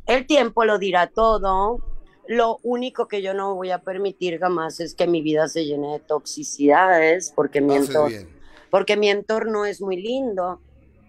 [0.08, 1.80] el tiempo lo dirá todo.
[2.28, 5.94] Lo único que yo no voy a permitir jamás es que mi vida se llene
[5.94, 8.18] de toxicidades, porque mi, entorno,
[8.72, 10.60] porque mi entorno es muy lindo.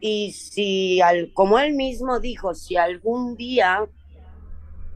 [0.01, 3.89] Y si, al, como él mismo dijo, si algún día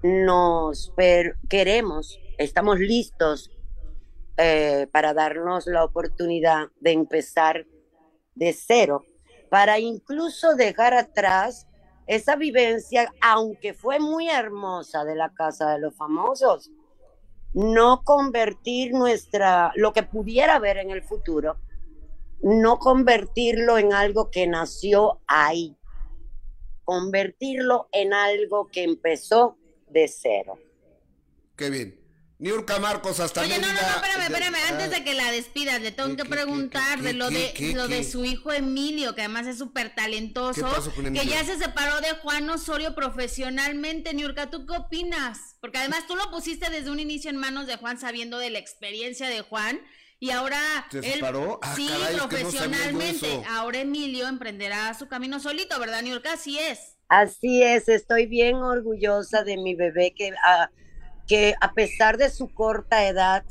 [0.02, 0.92] nos
[1.48, 3.50] queremos, estamos listos
[4.40, 7.66] eh, para darnos la oportunidad de empezar
[8.36, 9.04] de cero,
[9.50, 11.66] para incluso dejar atrás
[12.06, 16.70] esa vivencia, aunque fue muy hermosa de la casa de los famosos,
[17.52, 21.56] no convertir nuestra, lo que pudiera ver en el futuro,
[22.40, 25.76] no convertirlo en algo que nació ahí,
[26.84, 30.58] convertirlo en algo que empezó de cero.
[31.56, 32.07] Qué bien.
[32.38, 35.90] Niurka Marcos hasta Oye, no, no, no, espérame, espérame, antes de que la despidas, le
[35.90, 39.92] tengo que preguntar de lo de lo de su hijo Emilio, que además es súper
[39.94, 44.14] talentoso, que ya se separó de Juan Osorio profesionalmente.
[44.14, 45.56] Niurka, ¿tú qué opinas?
[45.60, 48.60] Porque además tú lo pusiste desde un inicio en manos de Juan sabiendo de la
[48.60, 49.80] experiencia de Juan
[50.20, 51.58] y ahora ¿Se separó?
[51.62, 53.42] Ah, sí, profesionalmente.
[53.48, 56.32] ahora Emilio emprenderá su camino solito, ¿verdad, Niurka?
[56.32, 56.96] Así es.
[57.08, 60.70] Así es, estoy bien orgullosa de mi bebé que, ah,
[61.28, 63.44] que a pesar de su corta edad,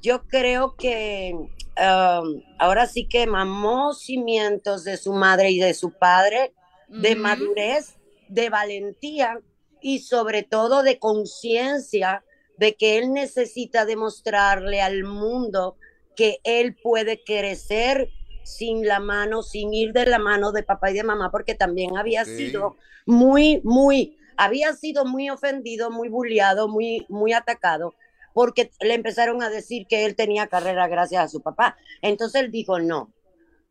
[0.00, 5.90] yo creo que um, ahora sí que mamó cimientos de su madre y de su
[5.90, 6.54] padre,
[6.88, 7.96] de madurez,
[8.28, 9.40] de valentía
[9.82, 12.24] y sobre todo de conciencia
[12.58, 15.76] de que él necesita demostrarle al mundo
[16.14, 18.08] que él puede crecer
[18.44, 21.98] sin la mano, sin ir de la mano de papá y de mamá, porque también
[21.98, 27.94] había sido muy, muy, había sido muy ofendido, muy bulliado, muy, muy atacado,
[28.34, 31.76] porque le empezaron a decir que él tenía carrera gracias a su papá.
[32.02, 33.12] Entonces él dijo, no,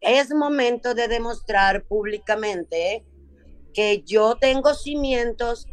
[0.02, 3.06] es momento de demostrar públicamente
[3.74, 5.68] que yo tengo cimientos,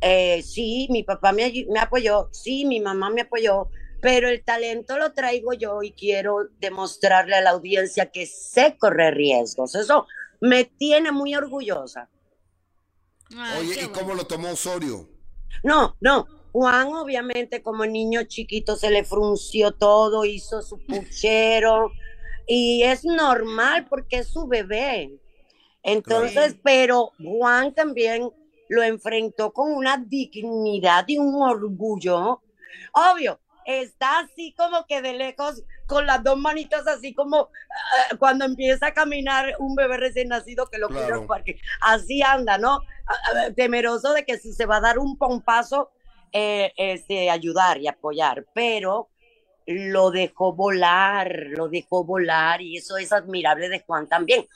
[0.00, 3.68] eh, sí, mi papá me apoyó, sí, mi mamá me apoyó,
[4.00, 9.14] pero el talento lo traigo yo y quiero demostrarle a la audiencia que sé correr
[9.14, 9.74] riesgos.
[9.74, 10.06] Eso
[10.40, 12.08] me tiene muy orgullosa.
[13.58, 15.08] Oye, ¿y cómo lo tomó Osorio?
[15.62, 16.26] No, no.
[16.52, 21.92] Juan, obviamente, como niño chiquito, se le frunció todo, hizo su puchero.
[22.46, 25.18] y es normal porque es su bebé.
[25.82, 28.30] Entonces, pero Juan también
[28.68, 32.42] lo enfrentó con una dignidad y un orgullo.
[32.92, 37.50] Obvio, está así como que de lejos, con las dos manitas así como
[38.10, 41.26] eh, cuando empieza a caminar un bebé recién nacido que lo claro.
[41.26, 42.80] porque así anda, ¿no?
[43.54, 45.90] Temeroso de que si se va a dar un pompazo,
[46.32, 49.08] eh, este, ayudar y apoyar, pero
[49.66, 54.46] lo dejó volar, lo dejó volar y eso es admirable de Juan también,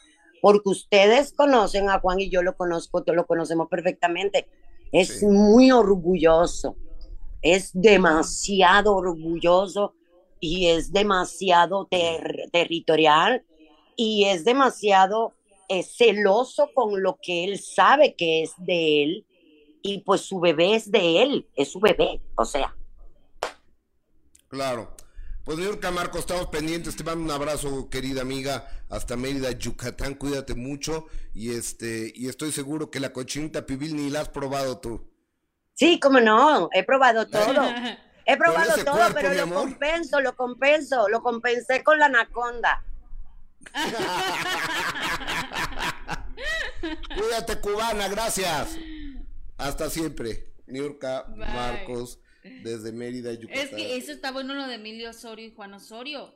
[0.41, 4.49] porque ustedes conocen a Juan y yo lo conozco, lo conocemos perfectamente,
[4.93, 6.77] es muy orgulloso
[7.43, 9.95] es demasiado orgulloso
[10.41, 11.89] y es demasiado
[12.53, 13.45] territorial
[13.97, 15.35] y es demasiado
[15.71, 19.27] eh, celoso con lo que él sabe que es de él
[19.83, 22.75] y pues su bebé es de él, es su bebé, o sea.
[24.49, 24.95] Claro.
[25.45, 30.55] Pues señor Camargo, estamos pendientes, te mando un abrazo, querida amiga, hasta Mérida, Yucatán, cuídate
[30.55, 35.09] mucho y este y estoy seguro que la cochinita pibil ni la has probado tú.
[35.75, 37.63] Sí, como no, he probado todo.
[38.27, 42.85] He probado todo, pero lo compenso, lo compenso, lo compensé con la anaconda.
[47.17, 48.77] Cuídate, cubana, gracias.
[49.57, 50.53] Hasta siempre.
[50.67, 53.63] Niurka Marcos, desde Mérida, Yucatán.
[53.63, 56.35] Es que eso está bueno lo de Emilio Osorio y Juan Osorio.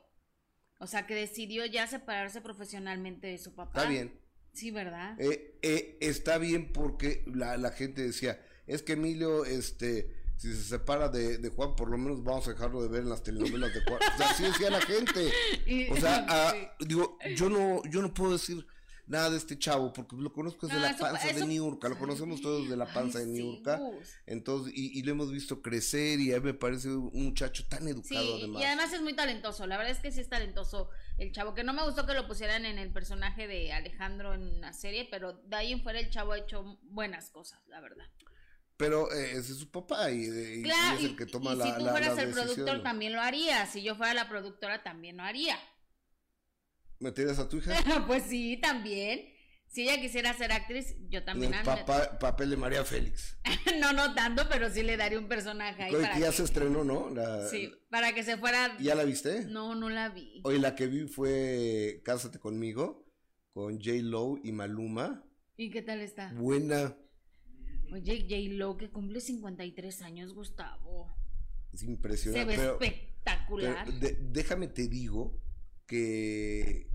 [0.79, 3.81] O sea, que decidió ya separarse profesionalmente de su papá.
[3.81, 4.21] Está bien.
[4.53, 5.21] Sí, ¿verdad?
[5.21, 10.63] Eh, eh, está bien porque la, la gente decía, es que Emilio, este, si se
[10.65, 13.81] separa de, Juan, por lo menos vamos a dejarlo de ver en las telenovelas de
[13.83, 13.99] Juan.
[14.15, 15.33] O sea, así decía la gente.
[15.91, 18.67] O sea, ah, digo, yo no, yo no puedo decir,
[19.07, 21.89] nada de este chavo, porque lo conozco desde No, la eso- panza de eso- Niurka,
[21.91, 23.77] lo conocemos todos de la panza Ay, de sí, Niurka.
[23.77, 24.09] Gus.
[24.27, 27.83] Entonces, y, y lo hemos visto crecer y a mí me parece un muchacho tan
[27.85, 28.63] Sí, educado además.
[28.63, 31.65] y además es muy talentoso, la verdad es que sí es talentoso el chavo, que
[31.65, 35.35] no me gustó que lo pusieran en el personaje de Alejandro en la serie, pero
[35.35, 38.07] de ahí en fuera el chavo ha hecho buenas cosas, la verdad.
[38.77, 41.53] Pero eh, ese es su papá y, y- y Claro, es y, el que toma
[41.53, 44.29] y la, si tú la- fueras el productor también lo haría, si yo fuera la
[44.29, 45.57] productora también lo haría.
[47.01, 47.73] ¿Meterías a tu hija?
[48.07, 49.31] pues sí, también.
[49.69, 51.53] Si ella quisiera ser actriz, yo también.
[51.53, 53.37] el papá- papel de María Félix.
[53.81, 56.45] no, no tanto, pero sí le daría un personaje ahí para que ya que, se
[56.45, 57.11] estrenó, ¿no?
[57.11, 58.77] La- sí, para que se fuera.
[58.79, 59.45] ¿Ya la viste?
[59.47, 60.41] No, no la vi.
[60.45, 63.05] Hoy la que vi fue Cásate conmigo,
[63.53, 63.91] con J.
[64.03, 65.25] Lowe y Maluma.
[65.57, 66.33] ¿Y qué tal está?
[66.35, 66.97] Buena,
[67.95, 68.55] Oye, J.
[68.57, 71.15] Lo que cumple 53 años, Gustavo.
[71.73, 72.45] es Se impresionante.
[72.45, 73.85] ve pero- espectacular.
[73.87, 75.41] Pero de- déjame te digo
[75.87, 76.89] que,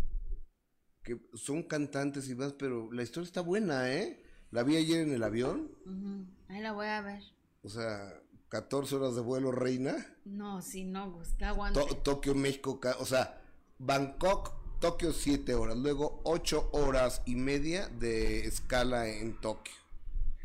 [1.03, 4.23] que son cantantes y más, pero la historia está buena, ¿eh?
[4.51, 6.25] La vi ayer en el avión, Ujú.
[6.49, 7.23] Ahí la voy a ver.
[7.63, 9.95] o sea, 14 horas de vuelo, reina.
[10.25, 11.79] No, sí, no, Gus, que aguante.
[11.79, 13.41] To- Tokio, México, o sea,
[13.77, 19.73] Bangkok, Tokio 7 horas, luego 8 horas y media de escala en Tokio.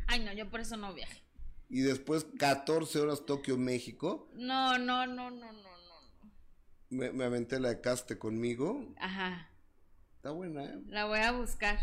[0.07, 1.21] Ay, no, yo por eso no viaje.
[1.69, 4.29] Y después 14 horas Tokio, México.
[4.35, 6.31] No, no, no, no, no, no.
[6.89, 8.93] Me, me aventé la de Caste conmigo.
[8.99, 9.49] Ajá.
[10.17, 10.81] Está buena, ¿eh?
[10.87, 11.79] La voy a buscar.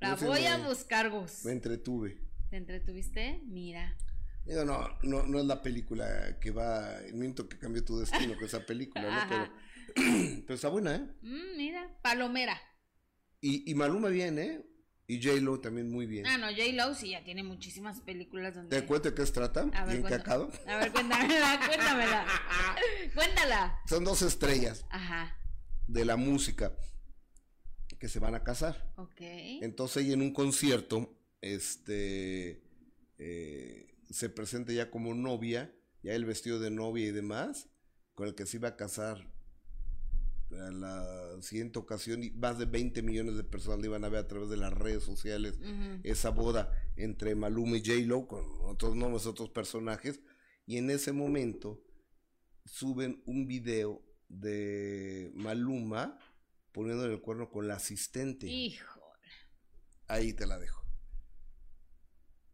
[0.00, 1.44] La voy me- a buscar, Gus.
[1.44, 2.18] Me entretuve.
[2.50, 3.40] ¿Te entretuviste?
[3.46, 3.96] Mira.
[4.44, 8.36] Digo, no, no, no es la película que va, el minuto que cambió tu destino,
[8.36, 9.28] que esa película, ¿no?
[9.30, 9.52] Pero,
[10.46, 11.06] pero está buena, ¿eh?
[11.22, 12.60] Mm, mira, Palomera.
[13.40, 14.64] Y, y Maluma bien, ¿eh?
[15.06, 16.26] Y J-Lo también muy bien.
[16.26, 16.72] Ah, no, J.
[16.72, 18.80] Lo sí ya tiene muchísimas películas donde.
[18.80, 19.68] ¿Te cuento qué se trata?
[19.74, 20.50] A ver, cacado.
[20.66, 22.26] A ver, cuéntamela, cuéntamela.
[23.14, 23.80] Cuéntala.
[23.88, 25.36] Son dos estrellas Ajá.
[25.86, 26.72] de la música
[27.98, 28.92] que se van a casar.
[28.96, 29.20] Ok.
[29.20, 32.62] Entonces ella en un concierto, este,
[33.18, 37.68] eh, se presenta ya como novia, ya el vestido de novia y demás,
[38.14, 39.32] con el que se iba a casar
[40.54, 44.20] a la siguiente ocasión y más de 20 millones de personas le iban a ver
[44.20, 45.58] a través de las redes sociales
[46.02, 50.20] esa boda entre Maluma y J-Lo con otros nombres, otros personajes
[50.66, 51.82] y en ese momento
[52.64, 56.18] suben un video de Maluma
[56.72, 58.46] poniéndole el cuerno con la asistente.
[58.46, 59.02] Hijo.
[60.08, 60.84] Ahí te la dejo.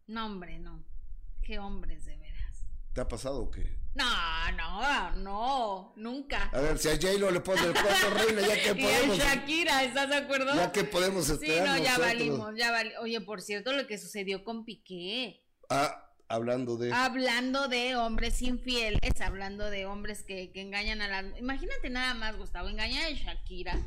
[0.07, 0.85] No, hombre, no.
[1.41, 2.65] Qué hombres, de veras.
[2.93, 3.78] ¿Te ha pasado o qué?
[3.95, 5.93] No, no, no.
[5.97, 6.49] Nunca.
[6.53, 9.17] A ver, si a J-Lo le pone el cuerno reina, ya que Y a podemos,
[9.17, 10.55] Shakira, ¿estás de acuerdo?
[10.55, 12.07] ya que podemos Sí, esperar no, ya nosotros?
[12.07, 12.99] valimos, ya valimos.
[13.01, 15.43] Oye, por cierto, lo que sucedió con Piqué.
[15.69, 16.93] Ah, hablando de...
[16.93, 21.37] Hablando de hombres infieles, hablando de hombres que, que engañan a las...
[21.39, 23.77] Imagínate nada más, Gustavo, engañar a Shakira.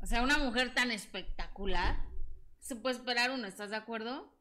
[0.00, 1.96] O sea, una mujer tan espectacular.
[2.60, 4.32] Se puede esperar uno, ¿estás de acuerdo?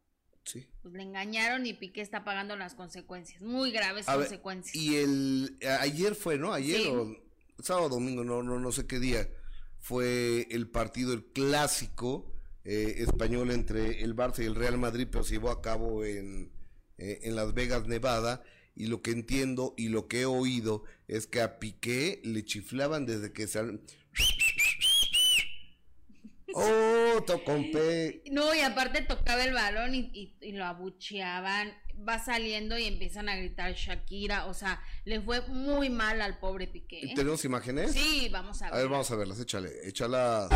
[0.44, 0.66] Sí.
[0.82, 3.42] Pues le engañaron y Piqué está pagando las consecuencias.
[3.42, 4.76] Muy graves A ver, consecuencias.
[4.76, 5.58] y el...
[5.80, 6.54] Ayer fue, ¿no?
[6.54, 6.88] Ayer Sí.
[6.88, 7.16] o...
[7.64, 9.30] Sábado, domingo, no, no, no sé qué día.
[9.80, 15.24] Fue el partido, el clásico eh, español entre el Barça y el Real Madrid, pero
[15.24, 16.52] se llevó a cabo en,
[16.98, 18.44] eh, en Las Vegas, Nevada.
[18.76, 23.06] Y lo que entiendo y lo que he oído es que a Piqué le chiflaban
[23.06, 23.80] desde que se...
[26.56, 28.24] Oh, Tocompe.
[28.32, 31.74] No, y aparte tocaba el balón y, y- y lo abucheaban.
[32.08, 34.46] Va saliendo y empiezan a gritar Shakira.
[34.48, 37.12] O sea, le fue muy mal al pobre Piqué.
[37.16, 37.92] ¿Tenemos imágenes?
[37.92, 38.74] Sí, vamos a ver.
[38.74, 40.50] A ver, vamos a verlas, échale, échalas.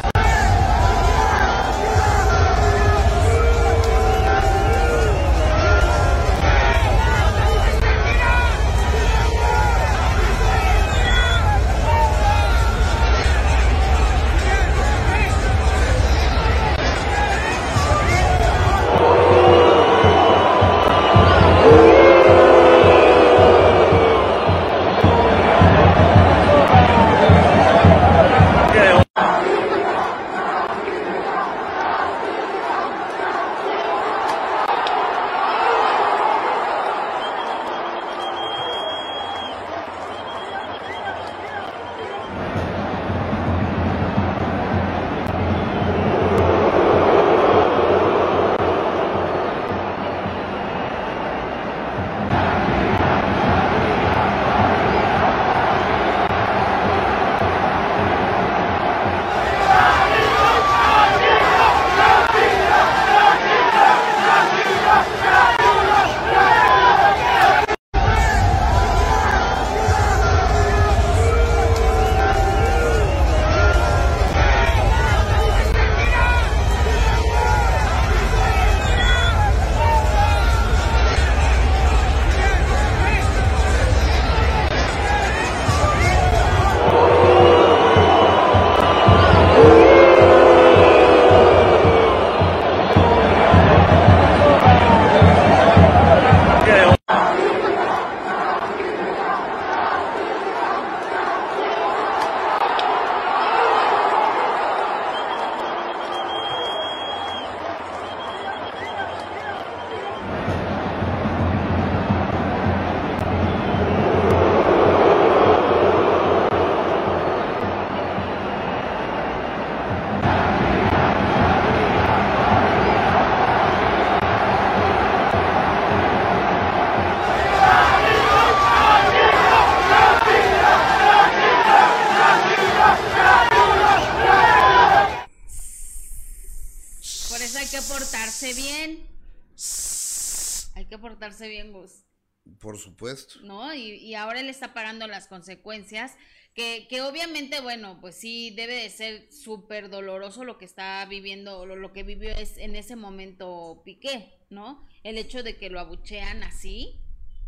[142.96, 143.40] Supuesto.
[143.42, 143.74] ¿No?
[143.74, 146.14] Y, y ahora él está pagando las consecuencias,
[146.54, 151.66] que, que obviamente, bueno, pues sí, debe de ser súper doloroso lo que está viviendo,
[151.66, 154.88] lo, lo que vivió es en ese momento Piqué, ¿no?
[155.04, 157.02] El hecho de que lo abuchean así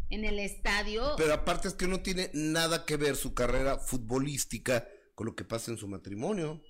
[0.10, 1.14] en el estadio.
[1.18, 5.46] Pero aparte es que no tiene nada que ver su carrera futbolística con lo que
[5.46, 6.62] pasa en su matrimonio.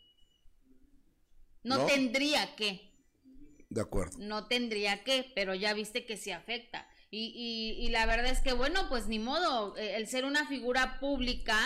[1.64, 1.86] no, ¿no?
[1.88, 2.88] tendría que.
[3.70, 4.18] De acuerdo.
[4.20, 6.88] no tendría que, pero ya viste que sí afecta.
[7.10, 10.48] Y, y, y la verdad es que, bueno, pues ni modo, eh, el ser una
[10.48, 11.58] figura pública,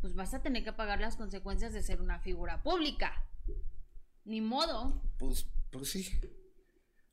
[0.00, 3.12] pues vas a tener que pagar las consecuencias de ser una figura pública.
[4.24, 5.02] Ni modo.
[5.18, 6.08] Pues, pues sí.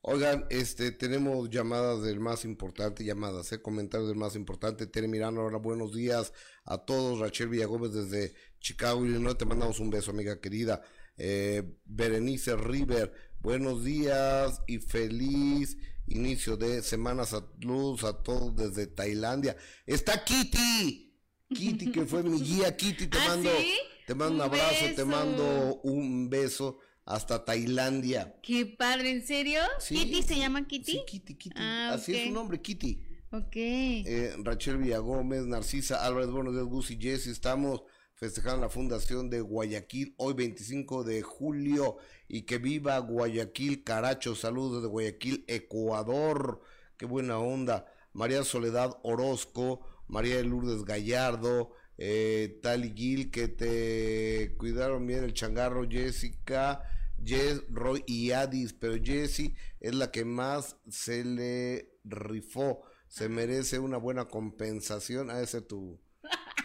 [0.08, 4.86] Oigan, este, tenemos llamadas del más importante, llamadas, eh, comentarios del más importante.
[4.86, 6.32] Tere Mirano, ahora buenos días
[6.64, 7.20] a todos.
[7.20, 10.84] Rachel Villagómez desde Chicago, Illinois, te mandamos un beso, amiga querida.
[11.18, 15.76] Eh, Berenice River, buenos días y feliz
[16.08, 17.26] inicio de semana.
[17.26, 19.56] Saludos a todos desde Tailandia.
[19.86, 21.14] Está Kitty,
[21.54, 22.76] Kitty que fue mi guía.
[22.76, 23.74] Kitty, te ¿Ah, mando, sí?
[24.08, 28.36] te mando un Un abrazo, te mando un beso hasta Tailandia.
[28.42, 29.62] Qué padre, ¿en serio?
[29.80, 29.96] Sí.
[29.96, 30.92] ¿Kitty se llama Kitty?
[30.92, 31.56] Sí, Kitty, Kitty.
[31.60, 33.02] Ah, Así es su nombre, Kitty.
[33.32, 33.56] Ok.
[33.56, 37.28] Eh, Rachel Villagómez, Narcisa Álvarez, buenos días, Gus y Jesse.
[37.28, 37.82] Estamos
[38.16, 41.98] festejando la fundación de Guayaquil hoy 25 de julio
[42.28, 44.36] y que viva Guayaquil, Caracho.
[44.36, 46.62] Saludos desde Guayaquil, Ecuador.
[46.98, 47.86] Qué buena onda.
[48.14, 55.34] María Soledad Orozco, María de Lourdes Gallardo, eh, Tali Gil, que te cuidaron bien el
[55.34, 56.84] changarro, Jessica.
[57.24, 62.82] Jess, Roy y Adis, pero Jessie es la que más se le rifó.
[63.08, 65.30] Se merece una buena compensación.
[65.30, 66.00] Ha de ser tu.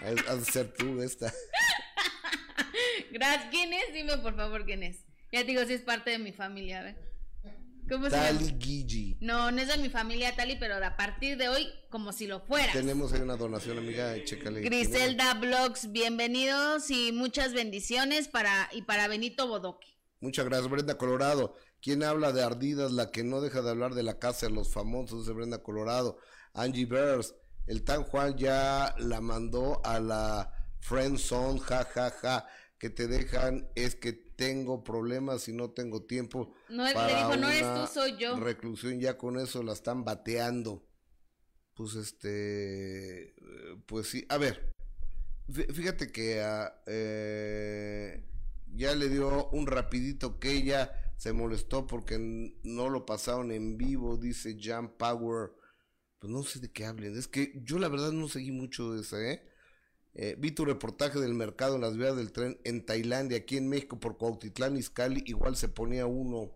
[0.02, 1.32] Ha de- ser tú esta.
[3.12, 3.48] Gracias.
[3.50, 3.92] ¿Quién es?
[3.92, 5.04] Dime por favor quién es.
[5.32, 7.10] Ya te digo si es parte de mi familia, a ver.
[7.88, 8.26] ¿Cómo se llama?
[8.38, 9.16] Tali Gigi.
[9.20, 12.40] No, no es de mi familia Tali, pero a partir de hoy, como si lo
[12.40, 12.72] fuera.
[12.72, 14.14] Tenemos ahí una donación, amiga.
[14.24, 14.60] Chécale.
[14.60, 19.88] Griselda Blogs, bienvenidos y muchas bendiciones para y para Benito Bodoque.
[20.20, 21.56] Muchas gracias, Brenda Colorado.
[21.82, 22.92] ¿Quién habla de ardidas?
[22.92, 26.18] La que no deja de hablar de la casa de los famosos de Brenda Colorado.
[26.54, 27.34] Angie Bears.
[27.70, 32.46] El tan Juan ya la mandó a la friend zone, ja, ja, ja.
[32.78, 36.52] Que te dejan es que tengo problemas y no tengo tiempo.
[36.68, 38.36] No, le para dijo, no eres tú, soy yo.
[38.40, 40.84] Reclusión, ya con eso la están bateando.
[41.74, 43.34] Pues este,
[43.86, 44.74] pues sí, a ver,
[45.48, 46.42] fí- fíjate que
[46.86, 48.24] eh,
[48.74, 52.18] ya le dio un rapidito que ella se molestó porque
[52.64, 55.52] no lo pasaron en vivo, dice Jan Power.
[56.20, 59.00] Pues no sé de qué hablen, es que yo la verdad no seguí mucho de
[59.00, 59.42] ese, ¿eh?
[60.14, 63.68] Eh, vi tu reportaje del mercado en las vías del tren en Tailandia, aquí en
[63.68, 66.52] México por Cuautitlán Izcalli, igual se ponía uno.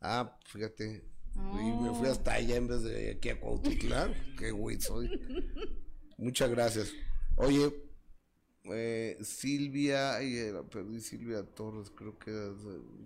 [0.00, 1.04] Ah, fíjate.
[1.34, 2.12] Y me fui Oh.
[2.12, 4.14] hasta allá en vez de aquí a Cuautitlán.
[4.38, 5.10] Qué güey soy.
[6.18, 6.92] Muchas gracias.
[7.36, 7.72] Oye,
[8.64, 12.30] eh, Silvia, ay, la perdí, Silvia Torres, creo que,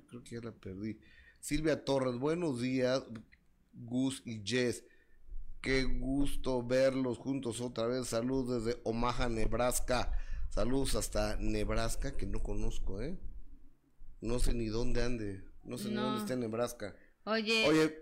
[0.08, 0.98] creo que ya la perdí.
[1.40, 3.04] Silvia Torres, buenos días,
[3.72, 4.82] Gus y Jess.
[5.64, 8.08] Qué gusto verlos juntos otra vez.
[8.08, 10.12] Saludos desde Omaha, Nebraska.
[10.50, 13.18] Saludos hasta Nebraska, que no conozco, ¿eh?
[14.20, 15.42] No sé ni dónde ande.
[15.62, 16.94] No sé ni dónde está Nebraska.
[17.24, 17.98] Oye, Oye,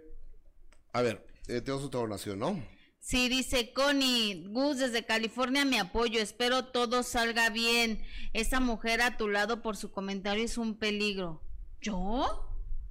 [0.93, 2.61] a ver, eh, tenemos otra donación, ¿no?
[2.99, 8.03] sí, dice Connie, Gus desde California, mi apoyo, espero todo salga bien.
[8.33, 11.41] Esa mujer a tu lado por su comentario es un peligro.
[11.81, 12.45] ¿Yo?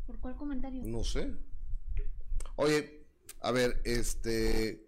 [0.08, 0.82] ¿Por cuál comentario?
[0.86, 1.36] No sé.
[2.56, 3.01] Oye,
[3.42, 4.88] a ver, este.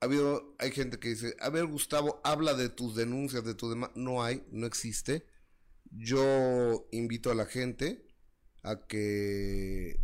[0.00, 3.70] Ha habido, hay gente que dice, a ver, Gustavo, habla de tus denuncias, de tu
[3.70, 3.90] demás.
[3.94, 5.26] No hay, no existe.
[5.90, 8.06] Yo invito a la gente
[8.62, 9.98] a que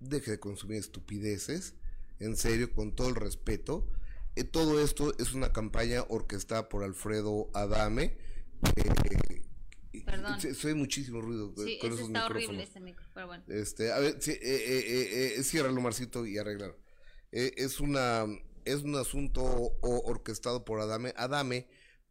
[0.00, 1.74] deje de consumir estupideces,
[2.18, 3.88] en serio, con todo el respeto.
[4.36, 8.18] Eh, todo esto es una campaña orquestada por Alfredo Adame.
[10.04, 10.38] Perdón.
[10.64, 12.64] Oye muchísimo ruido eh, Sí, con esos está horrible micrófonos.
[12.68, 13.44] este micro, pero bueno.
[13.48, 16.76] Este, a ver, sí, eh, eh, eh, eh, ciérralo, Marcito, y arreglar.
[17.32, 18.24] Eh, es una,
[18.64, 21.12] es un asunto o- orquestado por Adame.
[21.16, 21.68] Adame,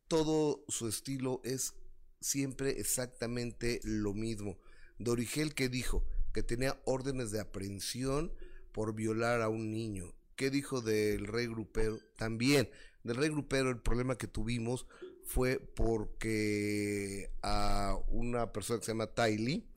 [0.07, 1.73] todo su estilo es
[2.19, 4.57] siempre exactamente lo mismo.
[4.99, 6.03] Dorigel que dijo
[6.33, 8.33] que tenía órdenes de aprehensión
[8.71, 10.13] por violar a un niño.
[10.35, 11.99] ¿Qué dijo del rey grupero?
[12.15, 12.69] También,
[13.03, 14.85] del rey grupero el problema que tuvimos
[15.27, 19.67] fue porque a una persona que se llama Tylee,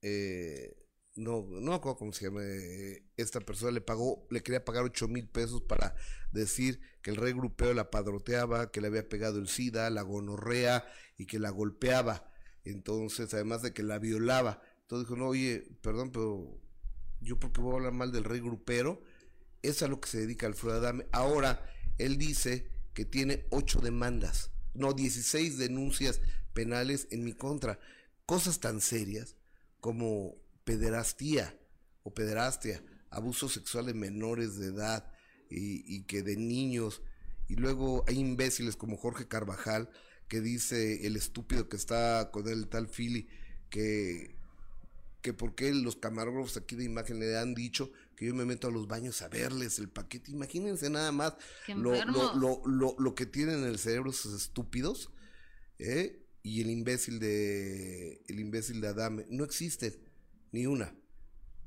[0.00, 0.76] eh,
[1.16, 4.84] no, no me acuerdo cómo se llama, eh, esta persona le pagó, le quería pagar
[4.84, 5.96] 8 mil pesos para
[6.30, 10.86] decir que el rey grupeo la padroteaba, que le había pegado el SIDA, la gonorrea
[11.16, 12.30] y que la golpeaba.
[12.62, 14.62] Entonces, además de que la violaba.
[14.82, 16.60] Entonces dijo, no, oye, perdón, pero
[17.20, 19.02] Yo porque voy a hablar mal del rey grupero,
[19.62, 21.06] es a lo que se dedica Alfredo Adame.
[21.10, 21.68] Ahora,
[21.98, 26.20] él dice que tiene ocho demandas, no, 16 denuncias
[26.52, 27.78] penales en mi contra.
[28.26, 29.36] Cosas tan serias
[29.78, 30.34] como
[30.64, 31.56] pederastía
[32.02, 35.12] o pederastia, abuso sexual de menores de edad
[35.48, 37.00] y, que de niños.
[37.46, 39.90] Y luego hay imbéciles como Jorge Carvajal
[40.26, 43.28] que dice el estúpido que está con el tal Philly
[43.70, 44.34] que
[45.22, 48.72] que porque los camarógrafos aquí de imagen le han dicho que yo me meto a
[48.72, 50.32] los baños a verles el paquete.
[50.32, 51.34] Imagínense nada más
[51.68, 55.12] lo, lo, lo, lo, que tienen en el cerebro esos estúpidos,
[55.78, 56.26] ¿eh?
[56.42, 59.26] Y el imbécil de el imbécil de Adame.
[59.30, 60.02] No existe
[60.50, 60.94] ni una.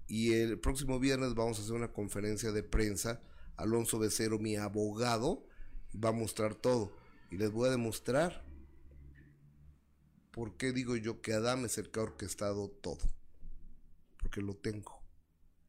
[0.07, 3.21] Y el próximo viernes vamos a hacer una conferencia de prensa.
[3.55, 5.47] Alonso Becero, mi abogado,
[5.93, 6.97] va a mostrar todo.
[7.31, 8.43] Y les voy a demostrar
[10.31, 12.99] por qué digo yo que Adame es el que ha orquestado todo
[14.21, 15.00] porque lo tengo.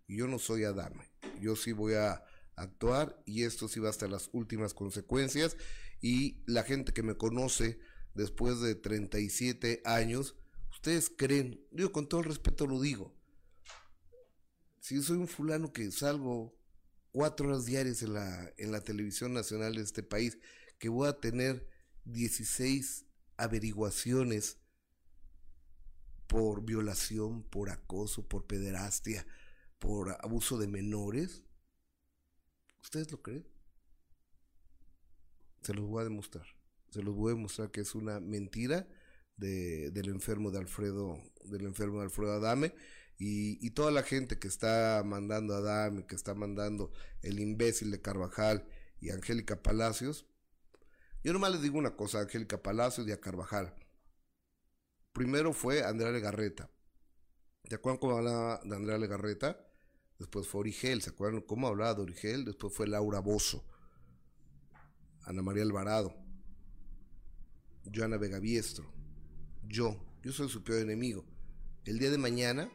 [0.07, 1.11] Y yo no soy Adame.
[1.41, 2.23] Yo sí voy a
[2.57, 5.57] actuar y esto sí va hasta las últimas consecuencias.
[6.01, 7.79] Y la gente que me conoce
[8.15, 10.37] después de 37 años,
[10.71, 13.15] ustedes creen, yo con todo el respeto lo digo,
[14.81, 16.59] si soy un fulano que salgo
[17.13, 20.39] cuatro horas diarias en la, en la televisión nacional de este país,
[20.79, 21.69] que voy a tener
[22.05, 24.59] 16 averiguaciones
[26.27, 29.27] por violación, por acoso, por pederastia,
[29.83, 31.43] por abuso de menores.
[32.81, 33.45] ¿Ustedes lo creen?
[35.63, 36.47] Se los voy a demostrar.
[36.91, 38.87] Se los voy a demostrar que es una mentira
[39.37, 42.73] de, del enfermo de Alfredo, del enfermo de Alfredo Adame.
[43.19, 48.01] Y, toda la gente que está mandando a Adame, que está mandando el imbécil de
[48.01, 48.67] Carvajal
[49.01, 50.27] y Angélica Palacios.
[51.25, 53.77] Yo nomás les digo una cosa a Angélica Palacios y a Carvajal
[55.13, 56.71] primero fue Andrea Legarreta.
[57.65, 59.72] ¿Se acuerdan cómo hablaba de Andrea Legarreta?
[60.23, 61.03] Después fue Origel.
[61.03, 62.45] ¿Se acuerdan cómo hablaba de Origel?
[62.45, 63.65] Después fue Laura Bozo.
[65.23, 66.15] Ana María Alvarado.
[67.93, 68.89] Joana Vegaviestro.
[69.67, 70.01] Yo.
[70.23, 71.25] Yo soy su peor enemigo.
[71.85, 72.71] El día de mañana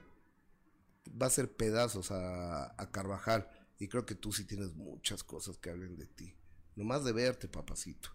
[1.09, 3.49] va a ser pedazos a, a Carvajal.
[3.79, 6.35] Y creo que tú sí tienes muchas cosas que hablen de ti.
[6.75, 8.09] Nomás de verte, papacito.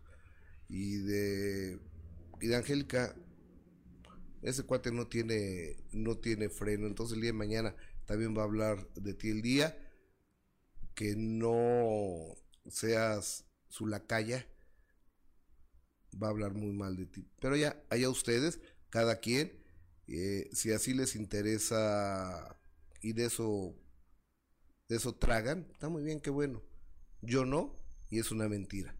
[0.68, 1.80] Y de,
[2.38, 3.16] y de Angélica,
[4.42, 6.86] ese cuate no tiene, no tiene freno.
[6.86, 7.74] Entonces el día de mañana
[8.06, 9.78] también va a hablar de ti el día.
[10.94, 12.34] Que no
[12.68, 14.46] seas su lacaya.
[16.22, 17.26] Va a hablar muy mal de ti.
[17.40, 19.62] Pero ya, allá ustedes, cada quien,
[20.08, 22.58] eh, si así les interesa
[23.00, 23.74] y de eso,
[24.88, 26.62] de eso tragan, está muy bien, qué bueno.
[27.22, 27.78] Yo no,
[28.10, 28.94] y es una mentira.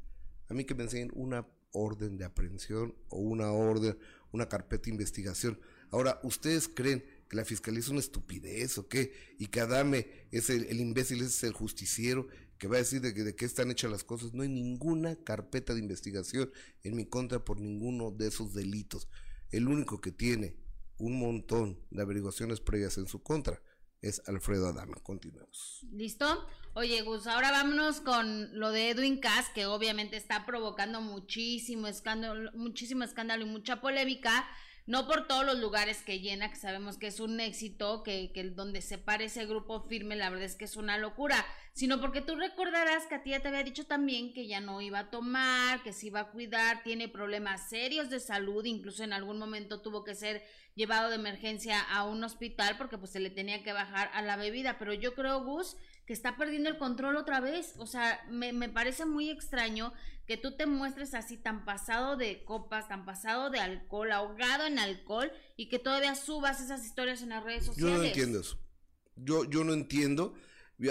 [0.49, 3.99] A mí que me enseñen una orden de aprehensión o una orden,
[4.33, 5.61] una carpeta de investigación.
[5.91, 9.13] Ahora, ¿ustedes creen la fiscalía es una estupidez o qué?
[9.39, 12.29] Y que Adame es el, imbécil, es el justiciero
[12.59, 14.35] que va a decir de, de qué están hechas las cosas.
[14.35, 16.53] No hay ninguna carpeta de investigación
[16.83, 19.09] en mi contra por ninguno de esos delitos.
[19.51, 20.57] El único que tiene
[20.99, 23.61] un montón de averiguaciones previas en su contra
[24.03, 24.97] es Alfredo Adama.
[25.03, 25.87] Continuemos.
[25.93, 26.47] ¿Listo?
[26.75, 32.51] Oye, Gus, ahora vámonos con lo de Edwin Cass, que obviamente está provocando muchísimo escándalo,
[32.55, 34.49] muchísimo escándalo y mucha polémica
[34.87, 38.45] no por todos los lugares que llena, que sabemos que es un éxito, que, que
[38.51, 42.21] donde se pare ese grupo firme, la verdad es que es una locura, sino porque
[42.21, 45.11] tú recordarás que a ti ya te había dicho también que ya no iba a
[45.11, 49.81] tomar, que se iba a cuidar, tiene problemas serios de salud, incluso en algún momento
[49.81, 50.43] tuvo que ser
[50.75, 54.37] llevado de emergencia a un hospital porque pues se le tenía que bajar a la
[54.37, 55.77] bebida, pero yo creo, Gus,
[56.07, 57.75] que está perdiendo el control otra vez.
[57.79, 59.93] O sea, me, me, parece muy extraño
[60.33, 64.79] que tú te muestres así tan pasado de copas, tan pasado de alcohol, ahogado en
[64.79, 67.93] alcohol y que todavía subas esas historias en las redes sociales.
[67.93, 68.59] Yo no entiendo eso.
[69.17, 70.33] Yo, yo no entiendo.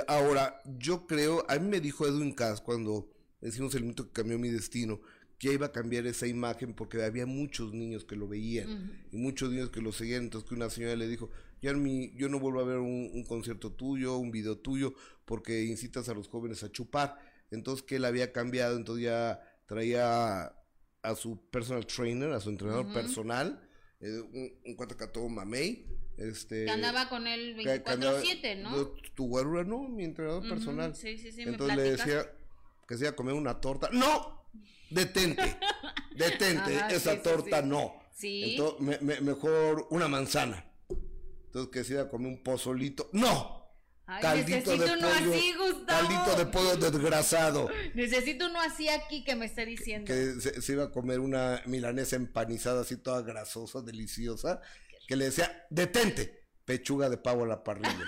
[0.07, 4.37] Ahora, yo creo, a mí me dijo Edwin Cass cuando decimos el minuto que cambió
[4.37, 5.01] mi destino,
[5.39, 9.49] que iba a cambiar esa imagen porque había muchos niños que lo veían y muchos
[9.49, 10.25] niños que lo seguían.
[10.25, 11.31] Entonces que una señora le dijo,
[11.63, 14.93] ya mi, yo no vuelvo a ver un, concierto tuyo, un video tuyo,
[15.25, 17.17] porque incitas a los jóvenes a chupar.
[17.51, 20.53] Entonces que él había cambiado, entonces ya traía
[21.03, 23.67] a su personal trainer, a su entrenador personal,
[23.99, 25.85] eh, un, un cuate que todo mamey.
[26.17, 28.87] Este, que andaba con él 24-7, ¿no?
[29.15, 30.95] Tu guarura, no, mi entrenador personal.
[30.95, 32.31] Sí, sí, sí, Entonces le decía
[32.87, 33.89] que se iba a comer una torta.
[33.91, 34.41] ¡No!
[34.91, 35.57] detente,
[36.15, 37.95] detente, esa torta no.
[38.13, 38.51] Sí.
[38.51, 40.65] Entonces, mejor una manzana.
[41.45, 43.09] Entonces que se iba a comer un pozolito.
[43.13, 43.60] ¡No!
[44.05, 47.69] Caldito de pollo, así, Caldito de pollo desgrasado.
[47.93, 50.07] Necesito uno así aquí que me está diciendo.
[50.07, 54.61] Que, se, iba a comer una milanesa empanizada así toda grasosa, deliciosa.
[55.07, 58.05] Que le decía, detente, pechuga de pavo a la parrilla.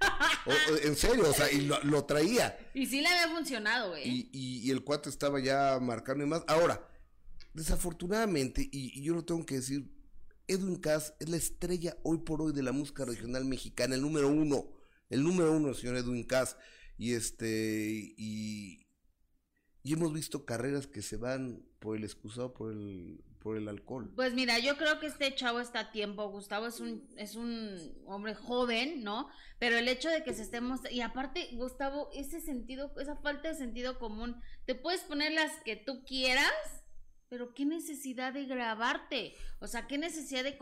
[0.84, 2.58] en serio, o sea, y lo, traía.
[2.74, 4.02] Y sí le había funcionado, güey.
[4.04, 6.42] Y, y, el cuate estaba ya marcando y más.
[6.46, 6.86] Ahora,
[7.56, 9.90] desafortunadamente, y, yo lo tengo que decir,
[10.46, 14.28] Edwin Cass es la estrella hoy por hoy de la música regional mexicana, el número
[14.28, 14.75] uno.
[15.08, 16.56] El número uno, el señor Edwin Cass.
[16.98, 18.86] Y este, y,
[19.84, 24.10] hemos visto carreras que se van por el excusado, por el, por el alcohol.
[24.16, 26.28] Pues mira, yo creo que este chavo está a tiempo.
[26.30, 29.28] Gustavo es un, es un hombre joven, ¿no?
[29.58, 30.80] Pero el hecho de que se estemos.
[30.90, 35.76] Y aparte, Gustavo, ese sentido, esa falta de sentido común, te puedes poner las que
[35.76, 36.52] tú quieras
[37.28, 40.56] pero qué necesidad de grabarte, o sea, qué necesidad de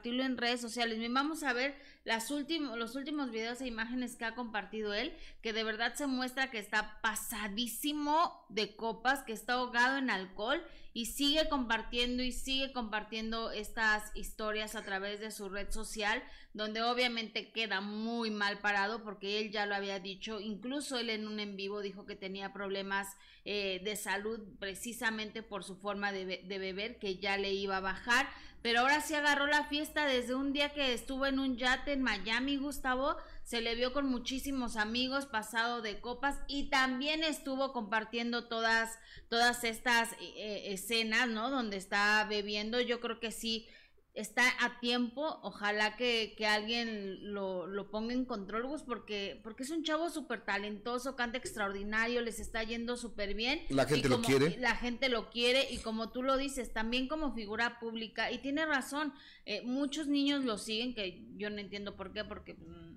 [0.00, 0.98] compartirlo en redes sociales.
[1.10, 1.76] Vamos a ver
[2.06, 6.58] los últimos videos e imágenes que ha compartido él, que de verdad se muestra que
[6.58, 10.62] está pasadísimo de copas, que está ahogado en alcohol
[10.94, 16.22] y sigue compartiendo y sigue compartiendo estas historias a través de su red social,
[16.54, 21.28] donde obviamente queda muy mal parado porque él ya lo había dicho, incluso él en
[21.28, 26.24] un en vivo dijo que tenía problemas eh, de salud precisamente por su forma de
[26.58, 28.28] beber, que ya le iba a bajar,
[28.62, 32.02] pero ahora sí agarró la fiesta desde un día que estuvo en un yate en
[32.02, 38.48] Miami, Gustavo, se le vio con muchísimos amigos, pasado de copas y también estuvo compartiendo
[38.48, 38.98] todas,
[39.28, 41.50] todas estas eh, eh, escenas, ¿no?
[41.50, 42.80] Donde está bebiendo.
[42.80, 43.66] Yo creo que sí
[44.14, 45.40] está a tiempo.
[45.42, 50.44] Ojalá que, alguien lo, lo, ponga en control, Gus, porque, porque es un chavo súper
[50.44, 53.62] talentoso, canta extraordinario, les está yendo súper bien.
[53.68, 54.56] La gente lo quiere.
[54.58, 58.30] La gente lo quiere y como tú lo dices, también como figura pública.
[58.30, 59.12] Y tiene razón,
[59.46, 62.54] eh, muchos niños lo siguen, que yo no entiendo por qué, porque...
[62.54, 62.90] Mm,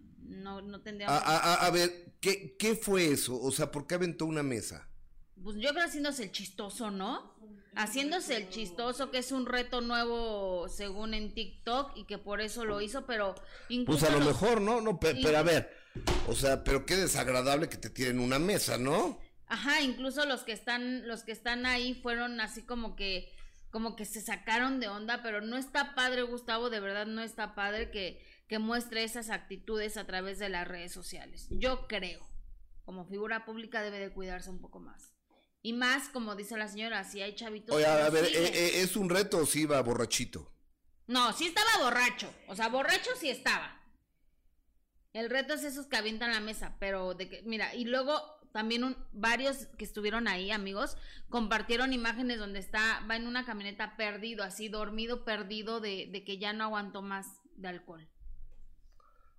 [0.43, 1.07] no, no tendría...
[1.09, 3.39] A, a, ver, ¿qué, ¿qué fue eso?
[3.39, 4.89] O sea, ¿por qué aventó una mesa?
[5.41, 7.35] Pues yo creo haciéndose el chistoso, ¿no?
[7.75, 12.65] Haciéndose el chistoso, que es un reto nuevo según en TikTok y que por eso
[12.65, 13.35] lo hizo, pero
[13.69, 14.05] incluso...
[14.05, 14.81] Pues a lo mejor, ¿no?
[14.81, 15.71] no pero, a ver,
[16.27, 19.19] o sea, pero qué desagradable que te tiren una mesa, ¿no?
[19.47, 23.31] Ajá, incluso los que están, los que están ahí fueron así como que,
[23.71, 27.55] como que se sacaron de onda, pero no está padre, Gustavo, de verdad no está
[27.55, 31.47] padre que que muestre esas actitudes a través de las redes sociales.
[31.49, 32.21] Yo creo,
[32.83, 35.12] como figura pública debe de cuidarse un poco más.
[35.65, 37.73] Y más, como dice la señora, si hay chavitos...
[37.75, 40.51] Oye, a ver, eh, eh, ¿es un reto o sí iba borrachito?
[41.07, 42.33] No, sí estaba borracho.
[42.47, 43.81] O sea, borracho sí estaba.
[45.13, 48.97] El reto es esos que avientan la mesa, pero de que, mira, y luego también
[49.13, 50.97] varios que estuvieron ahí, amigos,
[51.29, 56.39] compartieron imágenes donde está, va en una camioneta perdido, así dormido, perdido de, de que
[56.39, 58.09] ya no aguantó más de alcohol.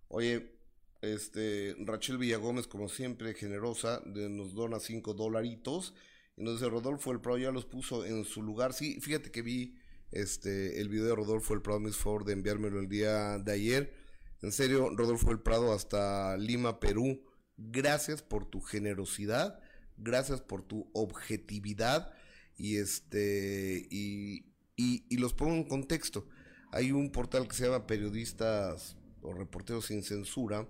[0.09, 0.59] Oye,
[1.03, 5.93] este, Rachel Villagómez, como siempre, generosa, nos dona cinco dolaritos.
[6.37, 8.73] Dice, Rodolfo el Prado ya los puso en su lugar.
[8.73, 9.77] Sí, fíjate que vi
[10.11, 13.95] este, el video de Rodolfo el Prado, me favor de enviármelo el día de ayer.
[14.43, 17.23] En serio, Rodolfo el Prado hasta Lima, Perú.
[17.57, 19.61] Gracias por tu generosidad,
[19.97, 22.13] gracias por tu objetividad
[22.57, 26.27] y este y, y, los pongo en contexto.
[26.73, 30.69] Hay un portal que se llama Periodistas o Reporteros sin Censura,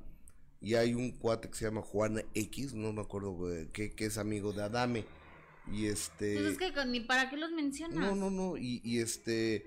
[0.60, 3.36] y hay un cuate que se llama Juan X, no me acuerdo
[3.72, 5.04] que, es amigo de Adame.
[5.72, 6.34] Y este.
[6.34, 7.96] Pues es que ni para qué los mencionas.
[7.98, 8.56] No, no, no.
[8.56, 9.66] Y, este.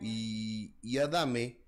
[0.00, 1.60] Y, y, Adame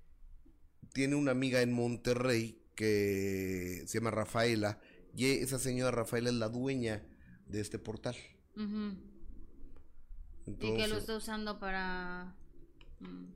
[0.92, 4.80] tiene una amiga en Monterrey que se llama Rafaela.
[5.14, 7.06] Y esa señora Rafaela es la dueña
[7.46, 8.16] de este portal.
[10.46, 12.34] y que lo está usando para.
[13.00, 13.26] Mm,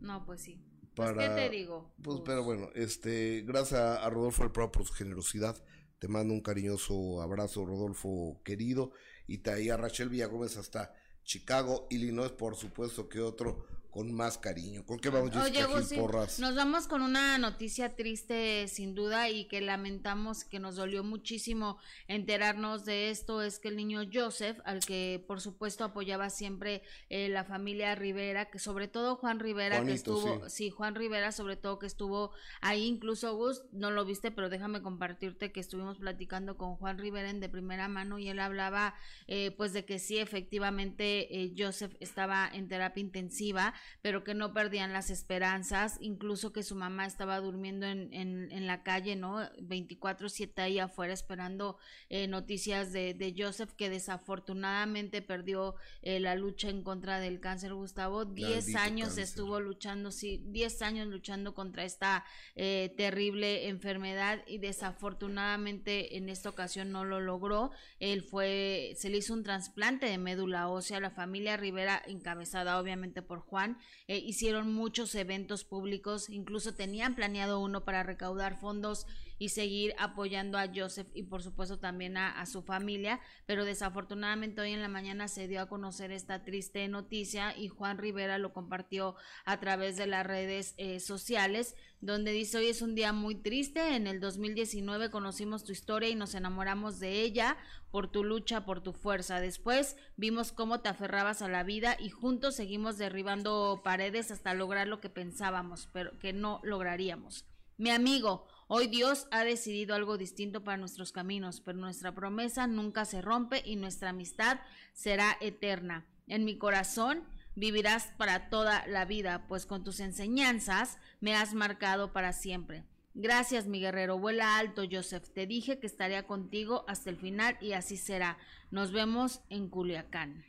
[0.00, 0.60] no, pues sí.
[0.94, 1.90] Pues, ¿Qué te digo?
[2.02, 5.56] Pues, pero bueno, este, gracias a, Rodolfo El Pro por su generosidad.
[5.98, 8.92] Te mando un cariñoso abrazo, Rodolfo querido.
[9.32, 10.92] Y te a Rachel Villagómez hasta
[11.24, 14.86] Chicago, Illinois, por supuesto que otro con más cariño.
[14.86, 15.62] ¿Con qué vamos, Oye,
[15.96, 16.38] Porras?
[16.38, 21.76] Nos vamos con una noticia triste, sin duda, y que lamentamos, que nos dolió muchísimo
[22.08, 27.28] enterarnos de esto, es que el niño Joseph, al que por supuesto apoyaba siempre eh,
[27.28, 30.70] la familia Rivera, que sobre todo Juan Rivera, que estuvo, sí.
[30.70, 32.32] Juan Rivera, sobre todo que estuvo
[32.62, 37.28] ahí, incluso Gus, no lo viste, pero déjame compartirte que estuvimos platicando con Juan Rivera
[37.28, 38.94] en de primera mano y él hablaba,
[39.26, 44.52] eh, pues, de que sí, efectivamente, eh, Joseph estaba en terapia intensiva, pero que no
[44.52, 49.40] perdían las esperanzas, incluso que su mamá estaba durmiendo en, en, la calle, ¿no?
[49.58, 51.78] 24/7 ahí afuera esperando
[52.08, 57.74] eh, noticias de, de, Joseph, que desafortunadamente perdió eh, la lucha en contra del cáncer,
[57.74, 58.24] Gustavo.
[58.24, 62.24] 10 años estuvo luchando, sí, 10 años luchando contra esta
[62.54, 67.70] eh, terrible enfermedad y desafortunadamente en esta ocasión no lo logró.
[67.98, 73.22] Él fue, se le hizo un trasplante de médula ósea, la familia Rivera, encabezada obviamente
[73.22, 73.71] por Juan,
[74.08, 79.06] eh, hicieron muchos eventos públicos, incluso tenían planeado uno para recaudar fondos
[79.42, 84.70] y seguir apoyando a Joseph y por supuesto también a, su familia, pero desafortunadamente hoy
[84.70, 89.16] en la mañana se dio a conocer esta triste noticia y Juan Rivera lo compartió
[89.44, 93.96] a través de las redes eh, sociales donde dice hoy es un día muy triste,
[93.96, 97.56] en el 2019 conocimos tu historia y nos enamoramos de ella
[97.90, 99.40] por tu lucha, por tu fuerza.
[99.40, 104.86] Después vimos cómo te aferrabas a la vida y juntos seguimos derribando paredes hasta lograr
[104.86, 107.44] lo que pensábamos, pero que no lograríamos.
[107.76, 113.04] Mi amigo, hoy Dios ha decidido algo distinto para nuestros caminos, pero nuestra promesa nunca
[113.04, 114.60] se rompe y nuestra amistad
[114.94, 116.06] será eterna.
[116.26, 117.22] En mi corazón
[117.54, 122.84] vivirás para toda la vida, pues con tus enseñanzas me has marcado para siempre.
[123.12, 124.18] Gracias, mi guerrero.
[124.18, 125.28] Vuela alto, Joseph.
[125.34, 128.38] Te dije que estaría contigo hasta el final y así será.
[128.70, 130.46] Nos vemos en Culiacán.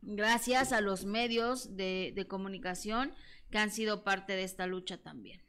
[0.00, 3.12] Gracias a los medios de, comunicación
[3.50, 5.43] que han sido parte de esta lucha también.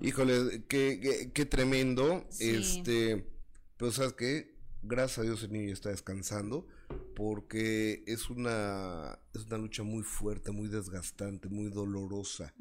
[0.00, 2.26] Híjole, qué, qué, tremendo.
[2.38, 3.26] Este,
[3.76, 6.66] pero sabes qué, gracias a Dios el niño está descansando
[7.14, 12.54] porque es una, es una lucha muy fuerte, muy desgastante, muy dolorosa,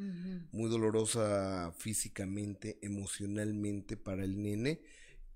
[0.51, 4.81] muy dolorosa físicamente, emocionalmente para el nene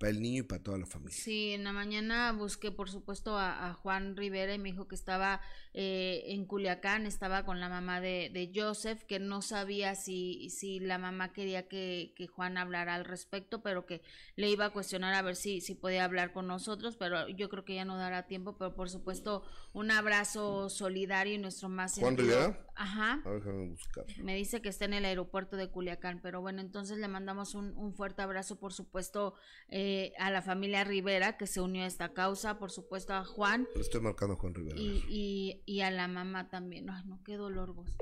[0.04, 1.16] para el niño y para toda la familia.
[1.16, 5.40] Sí, en la mañana busqué, por supuesto, a, Juan Rivera y me dijo que estaba
[5.74, 10.82] eh, en Culiacán, estaba con la mamá de, de, Joseph, que no sabía si, si
[10.82, 14.02] la mamá quería que, que, Juan hablara al respecto, pero que
[14.36, 17.64] le iba a cuestionar a ver si, si podía hablar con nosotros, pero yo creo
[17.64, 21.98] que ya no dará tiempo, pero por supuesto, un abrazo solidario y nuestro más...
[21.98, 22.60] Juan Rivera.
[22.76, 23.22] Ajá.
[23.24, 24.06] A ver, buscar.
[24.18, 27.78] Me dice que está en el aeropuerto de Culiacán, pero bueno, entonces le mandamos un,
[27.78, 29.36] un fuerte abrazo, por supuesto.
[29.70, 33.68] Eh, a la familia Rivera que se unió a esta causa, por supuesto a Juan.
[33.76, 34.76] Estoy marcando a Juan Rivera.
[34.80, 36.90] Y, y, a la mamá también.
[36.90, 37.96] Ay, no, qué dolor vos.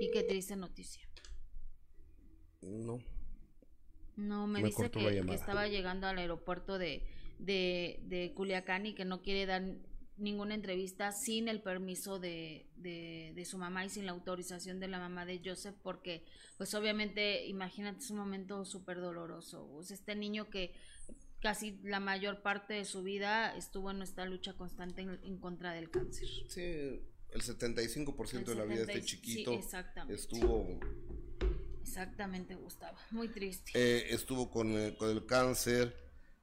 [0.00, 1.06] Y qué triste noticia.
[2.62, 2.98] No.
[4.16, 7.06] No, me, dice que, estaba llegando al aeropuerto de,
[7.38, 9.62] de, de Culiacán y que no quiere dar
[10.18, 14.98] ninguna entrevista sin el permiso de, de, su mamá y sin la autorización de la
[14.98, 16.24] mamá de Joseph porque
[16.56, 20.74] pues obviamente imagínate es un momento súper doloroso este niño que
[21.40, 25.90] casi la mayor parte de su vida estuvo en nuestra lucha constante en, contra del
[25.90, 26.28] cáncer.
[26.48, 29.60] Sí, el 75% de la vida de este chiquito
[30.08, 30.66] estuvo...
[31.82, 32.98] Exactamente, Gustavo.
[33.12, 33.70] Muy triste.
[33.74, 35.94] Eh, estuvo con, eh, con, el cáncer.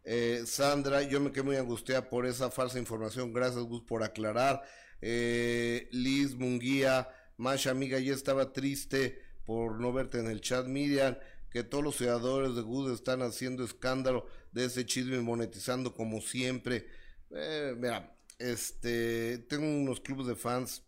[0.04, 3.34] Eh, Sandra, yo me quedé muy angustiada por esa falsa información.
[3.34, 4.62] Gracias, Gus, por aclarar.
[5.02, 10.66] Liz Munguía, Masha, amiga, ya estaba triste por no verte en el chat.
[10.66, 11.18] Miriam,
[11.54, 16.88] que todos los ciudadanos de Gus están haciendo escándalo de ese chisme monetizando como siempre.
[17.30, 20.84] Eh, mira, este, tengo unos clubes de fans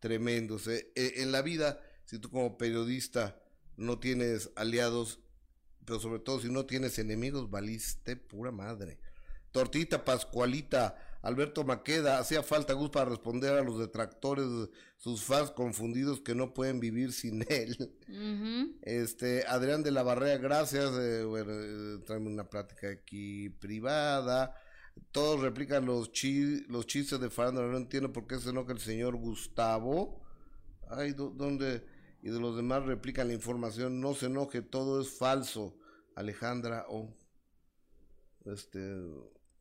[0.00, 0.66] tremendos.
[0.66, 0.90] Eh.
[0.96, 3.40] Eh, en la vida, si tú como periodista
[3.76, 5.20] no tienes aliados,
[5.84, 8.98] pero sobre todo si no tienes enemigos, valiste pura madre.
[9.52, 14.46] Tortita Pascualita, Alberto Maqueda, hacía falta Gus para responder a los detractores,
[14.96, 17.76] sus fans confundidos que no pueden vivir sin él.
[18.82, 24.54] Este, Adrián de la Barrera, gracias, eh, bueno, eh, una plática aquí privada.
[25.12, 26.10] Todos replican los,
[26.68, 30.20] los chistes de farándula, no entiendo por qué se enoja el señor Gustavo.
[30.88, 31.84] Ay, ¿dónde?
[32.22, 35.76] Y de los demás replican la información, no se enoje, todo es falso.
[36.14, 37.16] Alejandra, oh.
[38.44, 38.78] Este,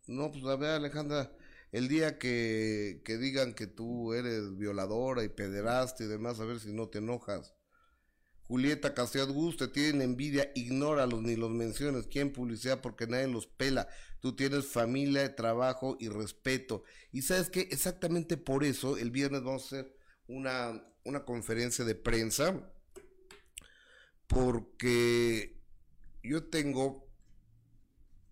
[0.07, 1.32] no, pues a ver, Alejandra,
[1.72, 6.60] el día que, que digan que tú eres violadora y pederaste y demás, a ver
[6.60, 7.55] si no te enojas.
[8.49, 12.07] Julieta Castellat Gus, te tienen envidia, ignóralos ni los menciones.
[12.07, 12.82] ¿Quién publicidad?
[12.82, 13.88] Porque nadie los pela.
[14.22, 16.84] Tú tienes familia, trabajo y respeto.
[17.12, 19.95] Y sabes que exactamente por eso el viernes vamos a hacer
[20.28, 22.72] una, una conferencia de prensa.
[24.28, 25.60] Porque
[26.24, 27.07] yo tengo,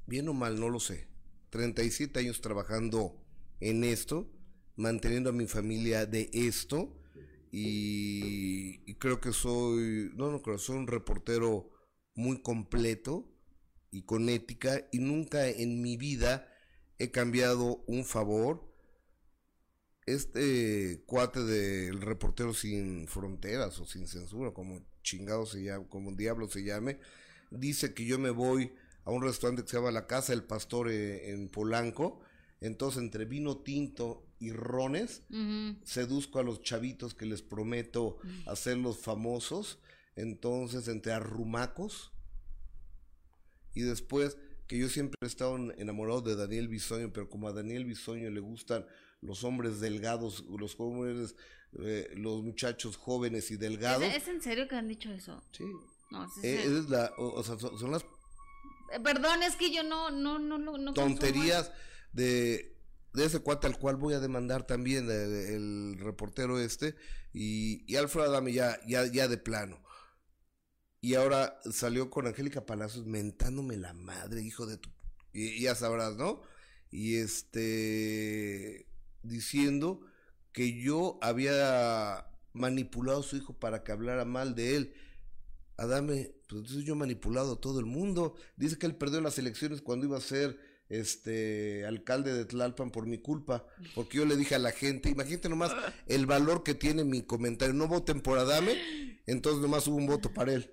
[0.05, 1.07] bien o mal, no lo sé,
[1.49, 3.23] 37 años trabajando
[3.59, 4.31] en esto,
[4.75, 6.97] manteniendo a mi familia de esto
[7.51, 11.71] y, creo que soy, no, no creo, soy un reportero
[12.15, 13.31] muy completo
[13.91, 16.47] y con ética y nunca en mi vida
[16.99, 18.66] he cambiado un favor.
[20.07, 26.49] Este cuate del reportero sin fronteras o sin censura, como chingado se llama, como diablo
[26.49, 26.99] se llame,
[27.51, 28.73] dice que yo me voy
[29.05, 32.19] a un restaurante que se llama La Casa del Pastor eh, en Polanco
[32.61, 35.23] entonces, entre vino tinto y rones,
[35.83, 39.79] seduzco a los chavitos que les prometo hacerlos famosos.
[40.15, 42.11] Entonces, entre arrumacos.
[43.75, 47.85] Y después, que yo siempre he estado enamorado de Daniel Bisoño, pero como a Daniel
[47.85, 48.85] Bisoño le gustan
[49.21, 51.35] los hombres delgados, los jóvenes,
[51.79, 54.03] eh, los muchachos jóvenes y delgados.
[54.03, 55.41] ¿Es, en serio que han dicho eso?
[55.51, 55.65] Sí.
[56.11, 58.03] No, es, eh, la, o, sea, son, las
[58.93, 61.71] Eh, Perdón, es que yo no, no, no, no, tonterías
[62.13, 62.77] de,
[63.13, 66.95] de ese cuate al cual voy a demandar también el, el reportero este
[67.33, 69.83] y, y Alfred Adame ya, ya, ya de plano.
[71.01, 74.89] Y ahora salió con Angélica Palacios mentándome la madre, hijo de tu...
[75.31, 76.41] Y ya sabrás, ¿no?
[76.89, 78.86] Y este...
[79.27, 80.01] diciendo
[80.51, 84.93] que yo había manipulado a su hijo para que hablara mal de él.
[85.77, 88.35] Adame, pues entonces yo he manipulado a todo el mundo.
[88.55, 90.59] Dice que él perdió las elecciones cuando iba a ser
[90.89, 95.49] este alcalde de Tlalpan por mi culpa, porque yo le dije a la gente, imagínate
[95.49, 95.75] nomás
[96.07, 100.33] el valor que tiene mi comentario, no voten por Adame, entonces nomás hubo un voto
[100.33, 100.71] para él.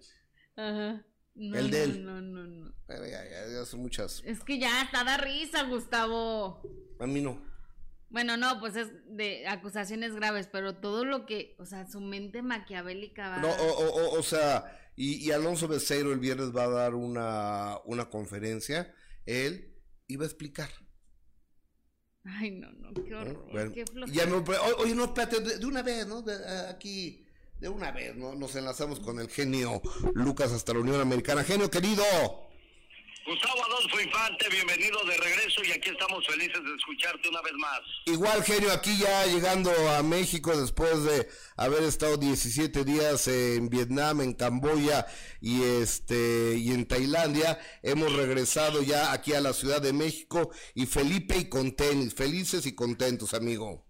[0.56, 1.04] Ajá.
[1.34, 2.04] No, El de no, él.
[2.04, 2.74] No, no, no.
[2.86, 4.22] Bueno, ya, ya, ya son muchas.
[4.24, 6.62] Es que ya hasta da risa, Gustavo.
[7.00, 7.42] A mí no.
[8.14, 12.42] Bueno, no, pues es de acusaciones graves, pero todo lo que, o sea, su mente
[12.42, 13.38] maquiavélica va.
[13.38, 13.72] No, o,
[14.12, 18.94] o, o, sea, y, y Alonso Becerro el viernes va a dar una, una conferencia,
[19.26, 19.74] él
[20.06, 20.70] iba a explicar.
[22.24, 23.20] Ay, no, no, qué ¿no?
[23.20, 26.22] horror, Bueno, qué ya me- o- oye, no, espérate, de, de una vez, ¿no?
[26.22, 27.26] De- a- aquí,
[27.58, 28.36] de una vez, ¿no?
[28.36, 29.82] Nos enlazamos con el genio
[30.14, 31.42] Lucas hasta la Unión Americana.
[31.42, 32.04] Genio querido.
[33.26, 37.80] Gustavo Adolfo Infante, bienvenido de regreso y aquí estamos felices de escucharte una vez más.
[38.04, 44.20] Igual, genio, aquí ya llegando a México después de haber estado 17 días en Vietnam,
[44.20, 45.06] en Camboya
[45.40, 50.84] y este y en Tailandia, hemos regresado ya aquí a la Ciudad de México y
[50.84, 53.83] Felipe y con tenis, felices y contentos, amigo.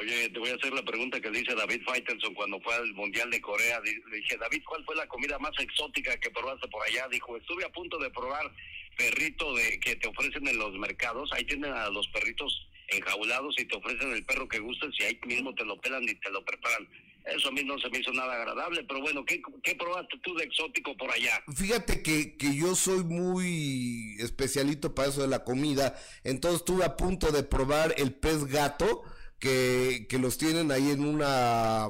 [0.00, 2.92] Oye, te voy a hacer la pregunta que le hice David Faitelson cuando fue al
[2.94, 3.80] Mundial de Corea.
[3.80, 7.06] Le dije, David, ¿cuál fue la comida más exótica que probaste por allá?
[7.08, 8.50] Dijo, estuve a punto de probar
[8.96, 11.30] perrito de que te ofrecen en los mercados.
[11.32, 15.20] Ahí tienen a los perritos enjaulados y te ofrecen el perro que gustes y ahí
[15.26, 16.88] mismo te lo pelan y te lo preparan.
[17.26, 20.34] Eso a mí no se me hizo nada agradable, pero bueno, ¿qué, qué probaste tú
[20.34, 21.42] de exótico por allá?
[21.54, 25.94] Fíjate que, que yo soy muy especialito para eso de la comida,
[26.24, 29.04] entonces estuve a punto de probar el pez gato,
[29.40, 31.88] que, que los tienen ahí en una,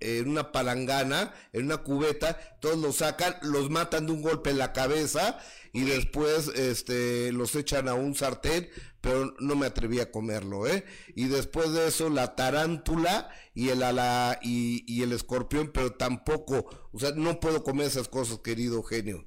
[0.00, 4.58] en una palangana, en una cubeta, todos los sacan, los matan de un golpe en
[4.58, 5.38] la cabeza
[5.72, 8.70] y después este los echan a un sartén,
[9.00, 10.84] pero no me atreví a comerlo, ¿eh?
[11.16, 16.88] Y después de eso la tarántula y el ala y, y el escorpión, pero tampoco,
[16.92, 19.26] o sea, no puedo comer esas cosas, querido genio.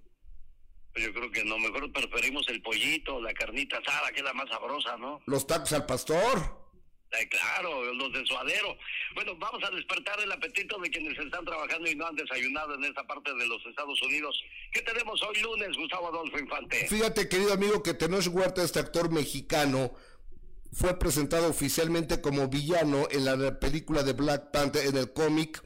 [0.96, 4.50] Yo creo que no, mejor preferimos el pollito, la carnita asada, que es la más
[4.50, 5.20] sabrosa, ¿no?
[5.28, 6.67] Los tacos al pastor.
[7.12, 8.78] Eh, claro, los de suadero.
[9.16, 12.84] Bueno, vamos a despertar el apetito de quienes están trabajando y no han desayunado en
[12.84, 14.38] esta parte de los Estados Unidos.
[14.74, 16.86] ¿Qué tenemos hoy lunes, Gustavo Adolfo Infante?
[16.88, 19.94] Fíjate, querido amigo, que Tenoch Huerta, este actor mexicano,
[20.74, 25.64] fue presentado oficialmente como villano en la película de Black Panther, en el cómic.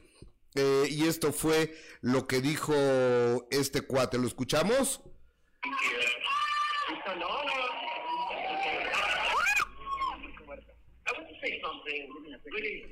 [0.54, 2.74] eh, y esto fue lo que dijo
[3.50, 4.18] este cuate.
[4.18, 5.00] ¿Lo escuchamos?
[11.92, 12.08] Something
[12.52, 12.84] really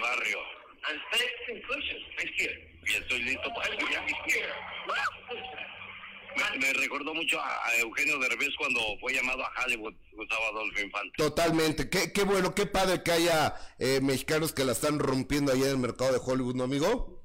[0.00, 0.38] barrio
[2.86, 3.70] estoy listo para.
[6.58, 7.58] Me, recordó mucho a,
[8.58, 9.94] cuando fue llamado a Hollywood.
[11.16, 11.88] Totalmente.
[11.88, 15.78] Qué bueno, qué padre que haya eh, mexicanos que la están rompiendo allá en el
[15.78, 17.15] mercado de Hollywood, ¿no, amigo?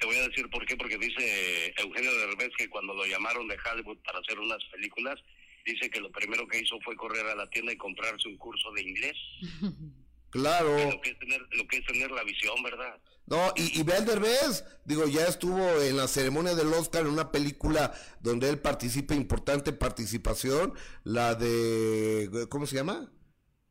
[0.00, 3.56] Te voy a decir por qué, porque dice Eugenio Derbez que cuando lo llamaron de
[3.56, 5.16] Hollywood para hacer unas películas,
[5.64, 8.72] dice que lo primero que hizo fue correr a la tienda y comprarse un curso
[8.72, 9.16] de inglés.
[10.30, 10.78] Claro.
[10.78, 13.00] Lo que es tener, lo que es tener la visión, ¿verdad?
[13.26, 17.32] No, y, y Bel Derbez, digo, ya estuvo en la ceremonia del Oscar en una
[17.32, 20.72] película donde él participa, importante participación,
[21.02, 23.12] la de, ¿cómo se llama?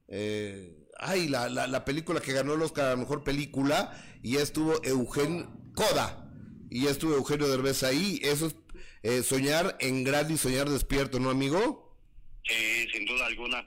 [0.10, 4.34] Eh, ay, la, la, la película que ganó el Oscar a la mejor película, y
[4.34, 5.50] ya estuvo Eugenio
[5.80, 6.30] Coda,
[6.70, 8.56] y ya estuvo Eugenio Derbez ahí, eso es
[9.02, 11.98] eh, soñar en grande y soñar despierto, ¿no, amigo?
[12.44, 13.66] Sí, sin duda alguna.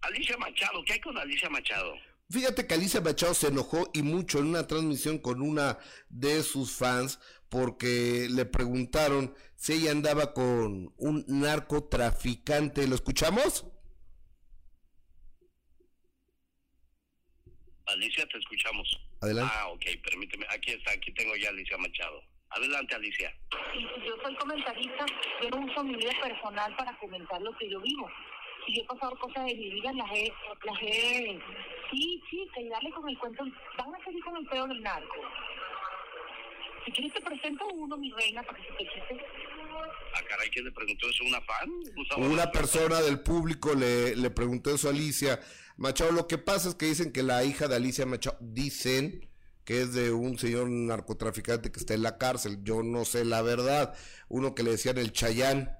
[0.00, 1.92] Alicia Machado, ¿qué hay con Alicia Machado?
[2.30, 5.78] Fíjate que Alicia Machado se enojó y mucho en una transmisión con una
[6.08, 7.18] de sus fans
[7.50, 12.88] porque le preguntaron si ella andaba con un narcotraficante.
[12.88, 13.66] ¿Lo escuchamos?
[17.86, 19.00] Alicia, te escuchamos.
[19.20, 19.52] Adelante.
[19.56, 20.46] Ah, ok, permíteme.
[20.50, 22.22] Aquí está, aquí tengo ya a Alicia Machado.
[22.50, 23.34] Adelante, Alicia.
[23.74, 25.06] Y yo soy comentarista,
[25.42, 28.10] yo no uso mi vida personal para comentar lo que yo vivo.
[28.66, 30.32] Y yo he pasado cosas de mi vida, las he,
[30.64, 31.40] las he...
[31.90, 33.44] Sí, sí, que darle con el cuento,
[33.78, 35.14] van a seguir con el pedo del narco.
[36.84, 39.24] Si quieres te presento uno, mi reina, para que se te quite.
[40.14, 41.24] Ah, caray, ¿quién le preguntó eso?
[41.24, 41.70] ¿Una fan?
[42.16, 45.38] Una persona del público le, le preguntó eso a Alicia
[45.76, 46.12] Machado.
[46.12, 49.28] Lo que pasa es que dicen que la hija de Alicia Machado, dicen
[49.64, 52.60] que es de un señor narcotraficante que está en la cárcel.
[52.62, 53.94] Yo no sé la verdad.
[54.28, 55.76] Uno que le decían el Chayán.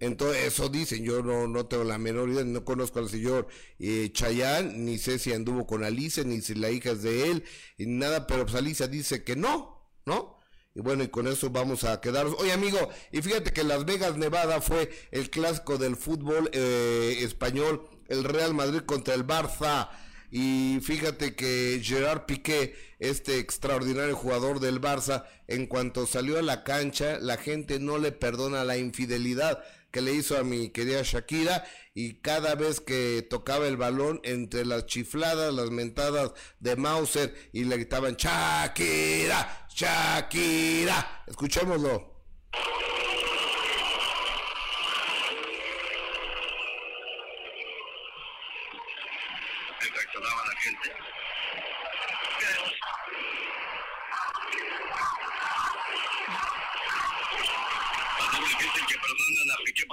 [0.00, 3.46] Entonces, eso dicen, yo no, no tengo la menor idea, no conozco al señor
[3.78, 7.44] eh, Chayán, ni sé si anduvo con Alicia, ni si la hija es de él,
[7.78, 10.33] y nada, pero pues Alicia dice que no, ¿no?
[10.74, 12.34] Y bueno, y con eso vamos a quedarnos.
[12.38, 12.78] Oye, amigo,
[13.12, 18.54] y fíjate que Las Vegas, Nevada fue el clásico del fútbol eh, español, el Real
[18.54, 19.88] Madrid contra el Barça.
[20.32, 26.64] Y fíjate que Gerard Piqué, este extraordinario jugador del Barça, en cuanto salió a la
[26.64, 29.62] cancha, la gente no le perdona la infidelidad
[29.94, 31.64] que le hizo a mi querida Shakira
[31.94, 37.62] y cada vez que tocaba el balón entre las chifladas, las mentadas de Mauser y
[37.62, 41.22] le gritaban Shakira, Shakira.
[41.28, 42.14] Escuchémoslo.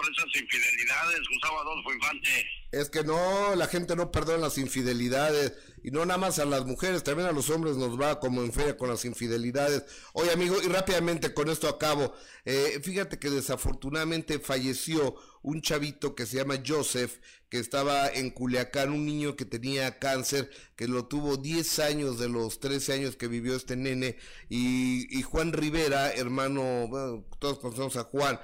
[0.05, 2.45] Esas infidelidades, Gustavo Adolfo Infante.
[2.71, 6.65] Es que no, la gente no perdona las infidelidades y no nada más a las
[6.65, 9.83] mujeres, también a los hombres nos va como en feria con las infidelidades.
[10.13, 12.13] Oye amigo, y rápidamente con esto acabo,
[12.45, 17.17] eh, fíjate que desafortunadamente falleció un chavito que se llama Joseph,
[17.49, 22.29] que estaba en Culiacán, un niño que tenía cáncer, que lo tuvo 10 años de
[22.29, 24.17] los 13 años que vivió este nene,
[24.49, 28.39] y, y Juan Rivera, hermano, bueno, todos conocemos a Juan,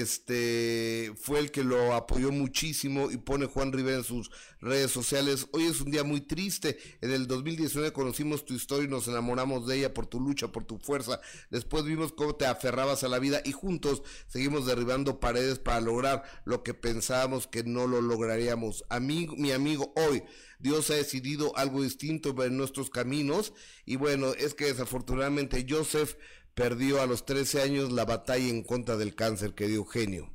[0.00, 4.30] este fue el que lo apoyó muchísimo y pone Juan Rivera en sus
[4.60, 5.48] redes sociales.
[5.52, 6.78] Hoy es un día muy triste.
[7.02, 10.64] En el 2019 conocimos tu historia y nos enamoramos de ella por tu lucha, por
[10.64, 11.20] tu fuerza.
[11.50, 16.22] Después vimos cómo te aferrabas a la vida y juntos seguimos derribando paredes para lograr
[16.46, 18.84] lo que pensábamos que no lo lograríamos.
[18.88, 20.22] Amigo, mi amigo, hoy
[20.58, 23.52] Dios ha decidido algo distinto en nuestros caminos
[23.84, 26.14] y bueno, es que desafortunadamente Joseph
[26.54, 30.32] perdió a los 13 años la batalla en contra del cáncer, querido Eugenio.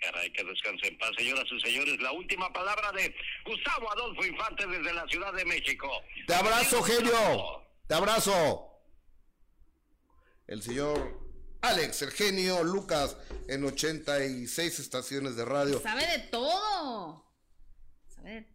[0.00, 1.10] Caray, que descanse en paz.
[1.16, 3.14] Señoras y señores, la última palabra de
[3.46, 5.88] Gustavo Adolfo Infante desde la Ciudad de México.
[6.26, 7.62] Te abrazo, genio.
[7.86, 8.70] Te abrazo.
[10.46, 11.24] El señor
[11.62, 13.16] Alex, el genio Lucas,
[13.48, 15.80] en 86 estaciones de radio.
[15.80, 17.23] Sabe de todo.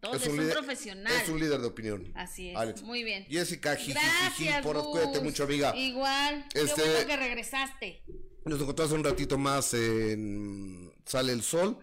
[0.00, 0.14] Todo.
[0.14, 1.12] Es, un, líder, profesional.
[1.22, 2.12] Es un líder de opinión.
[2.14, 2.56] Así es.
[2.56, 2.82] Alex.
[2.82, 3.24] Muy bien.
[3.28, 5.74] Jessica, jiji, Gracias, por cuídate mucho, amiga.
[5.76, 6.44] Igual.
[6.54, 8.02] Este- Qué bueno que regresaste.
[8.44, 11.78] Nos encontramos un ratito más en Sale el Sol.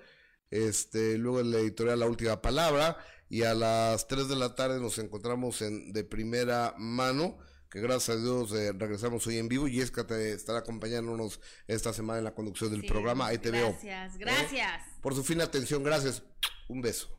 [0.49, 2.97] Este, luego en la editorial La Última Palabra.
[3.29, 7.37] Y a las 3 de la tarde nos encontramos en De Primera Mano.
[7.69, 9.67] Que gracias a Dios eh, regresamos hoy en vivo.
[9.67, 13.27] Y es que te estará acompañándonos esta semana en la conducción del Sí, programa.
[13.27, 13.71] Ahí te veo.
[13.71, 14.81] Gracias, gracias.
[15.01, 16.23] Por su fina atención, gracias.
[16.69, 17.16] Un beso.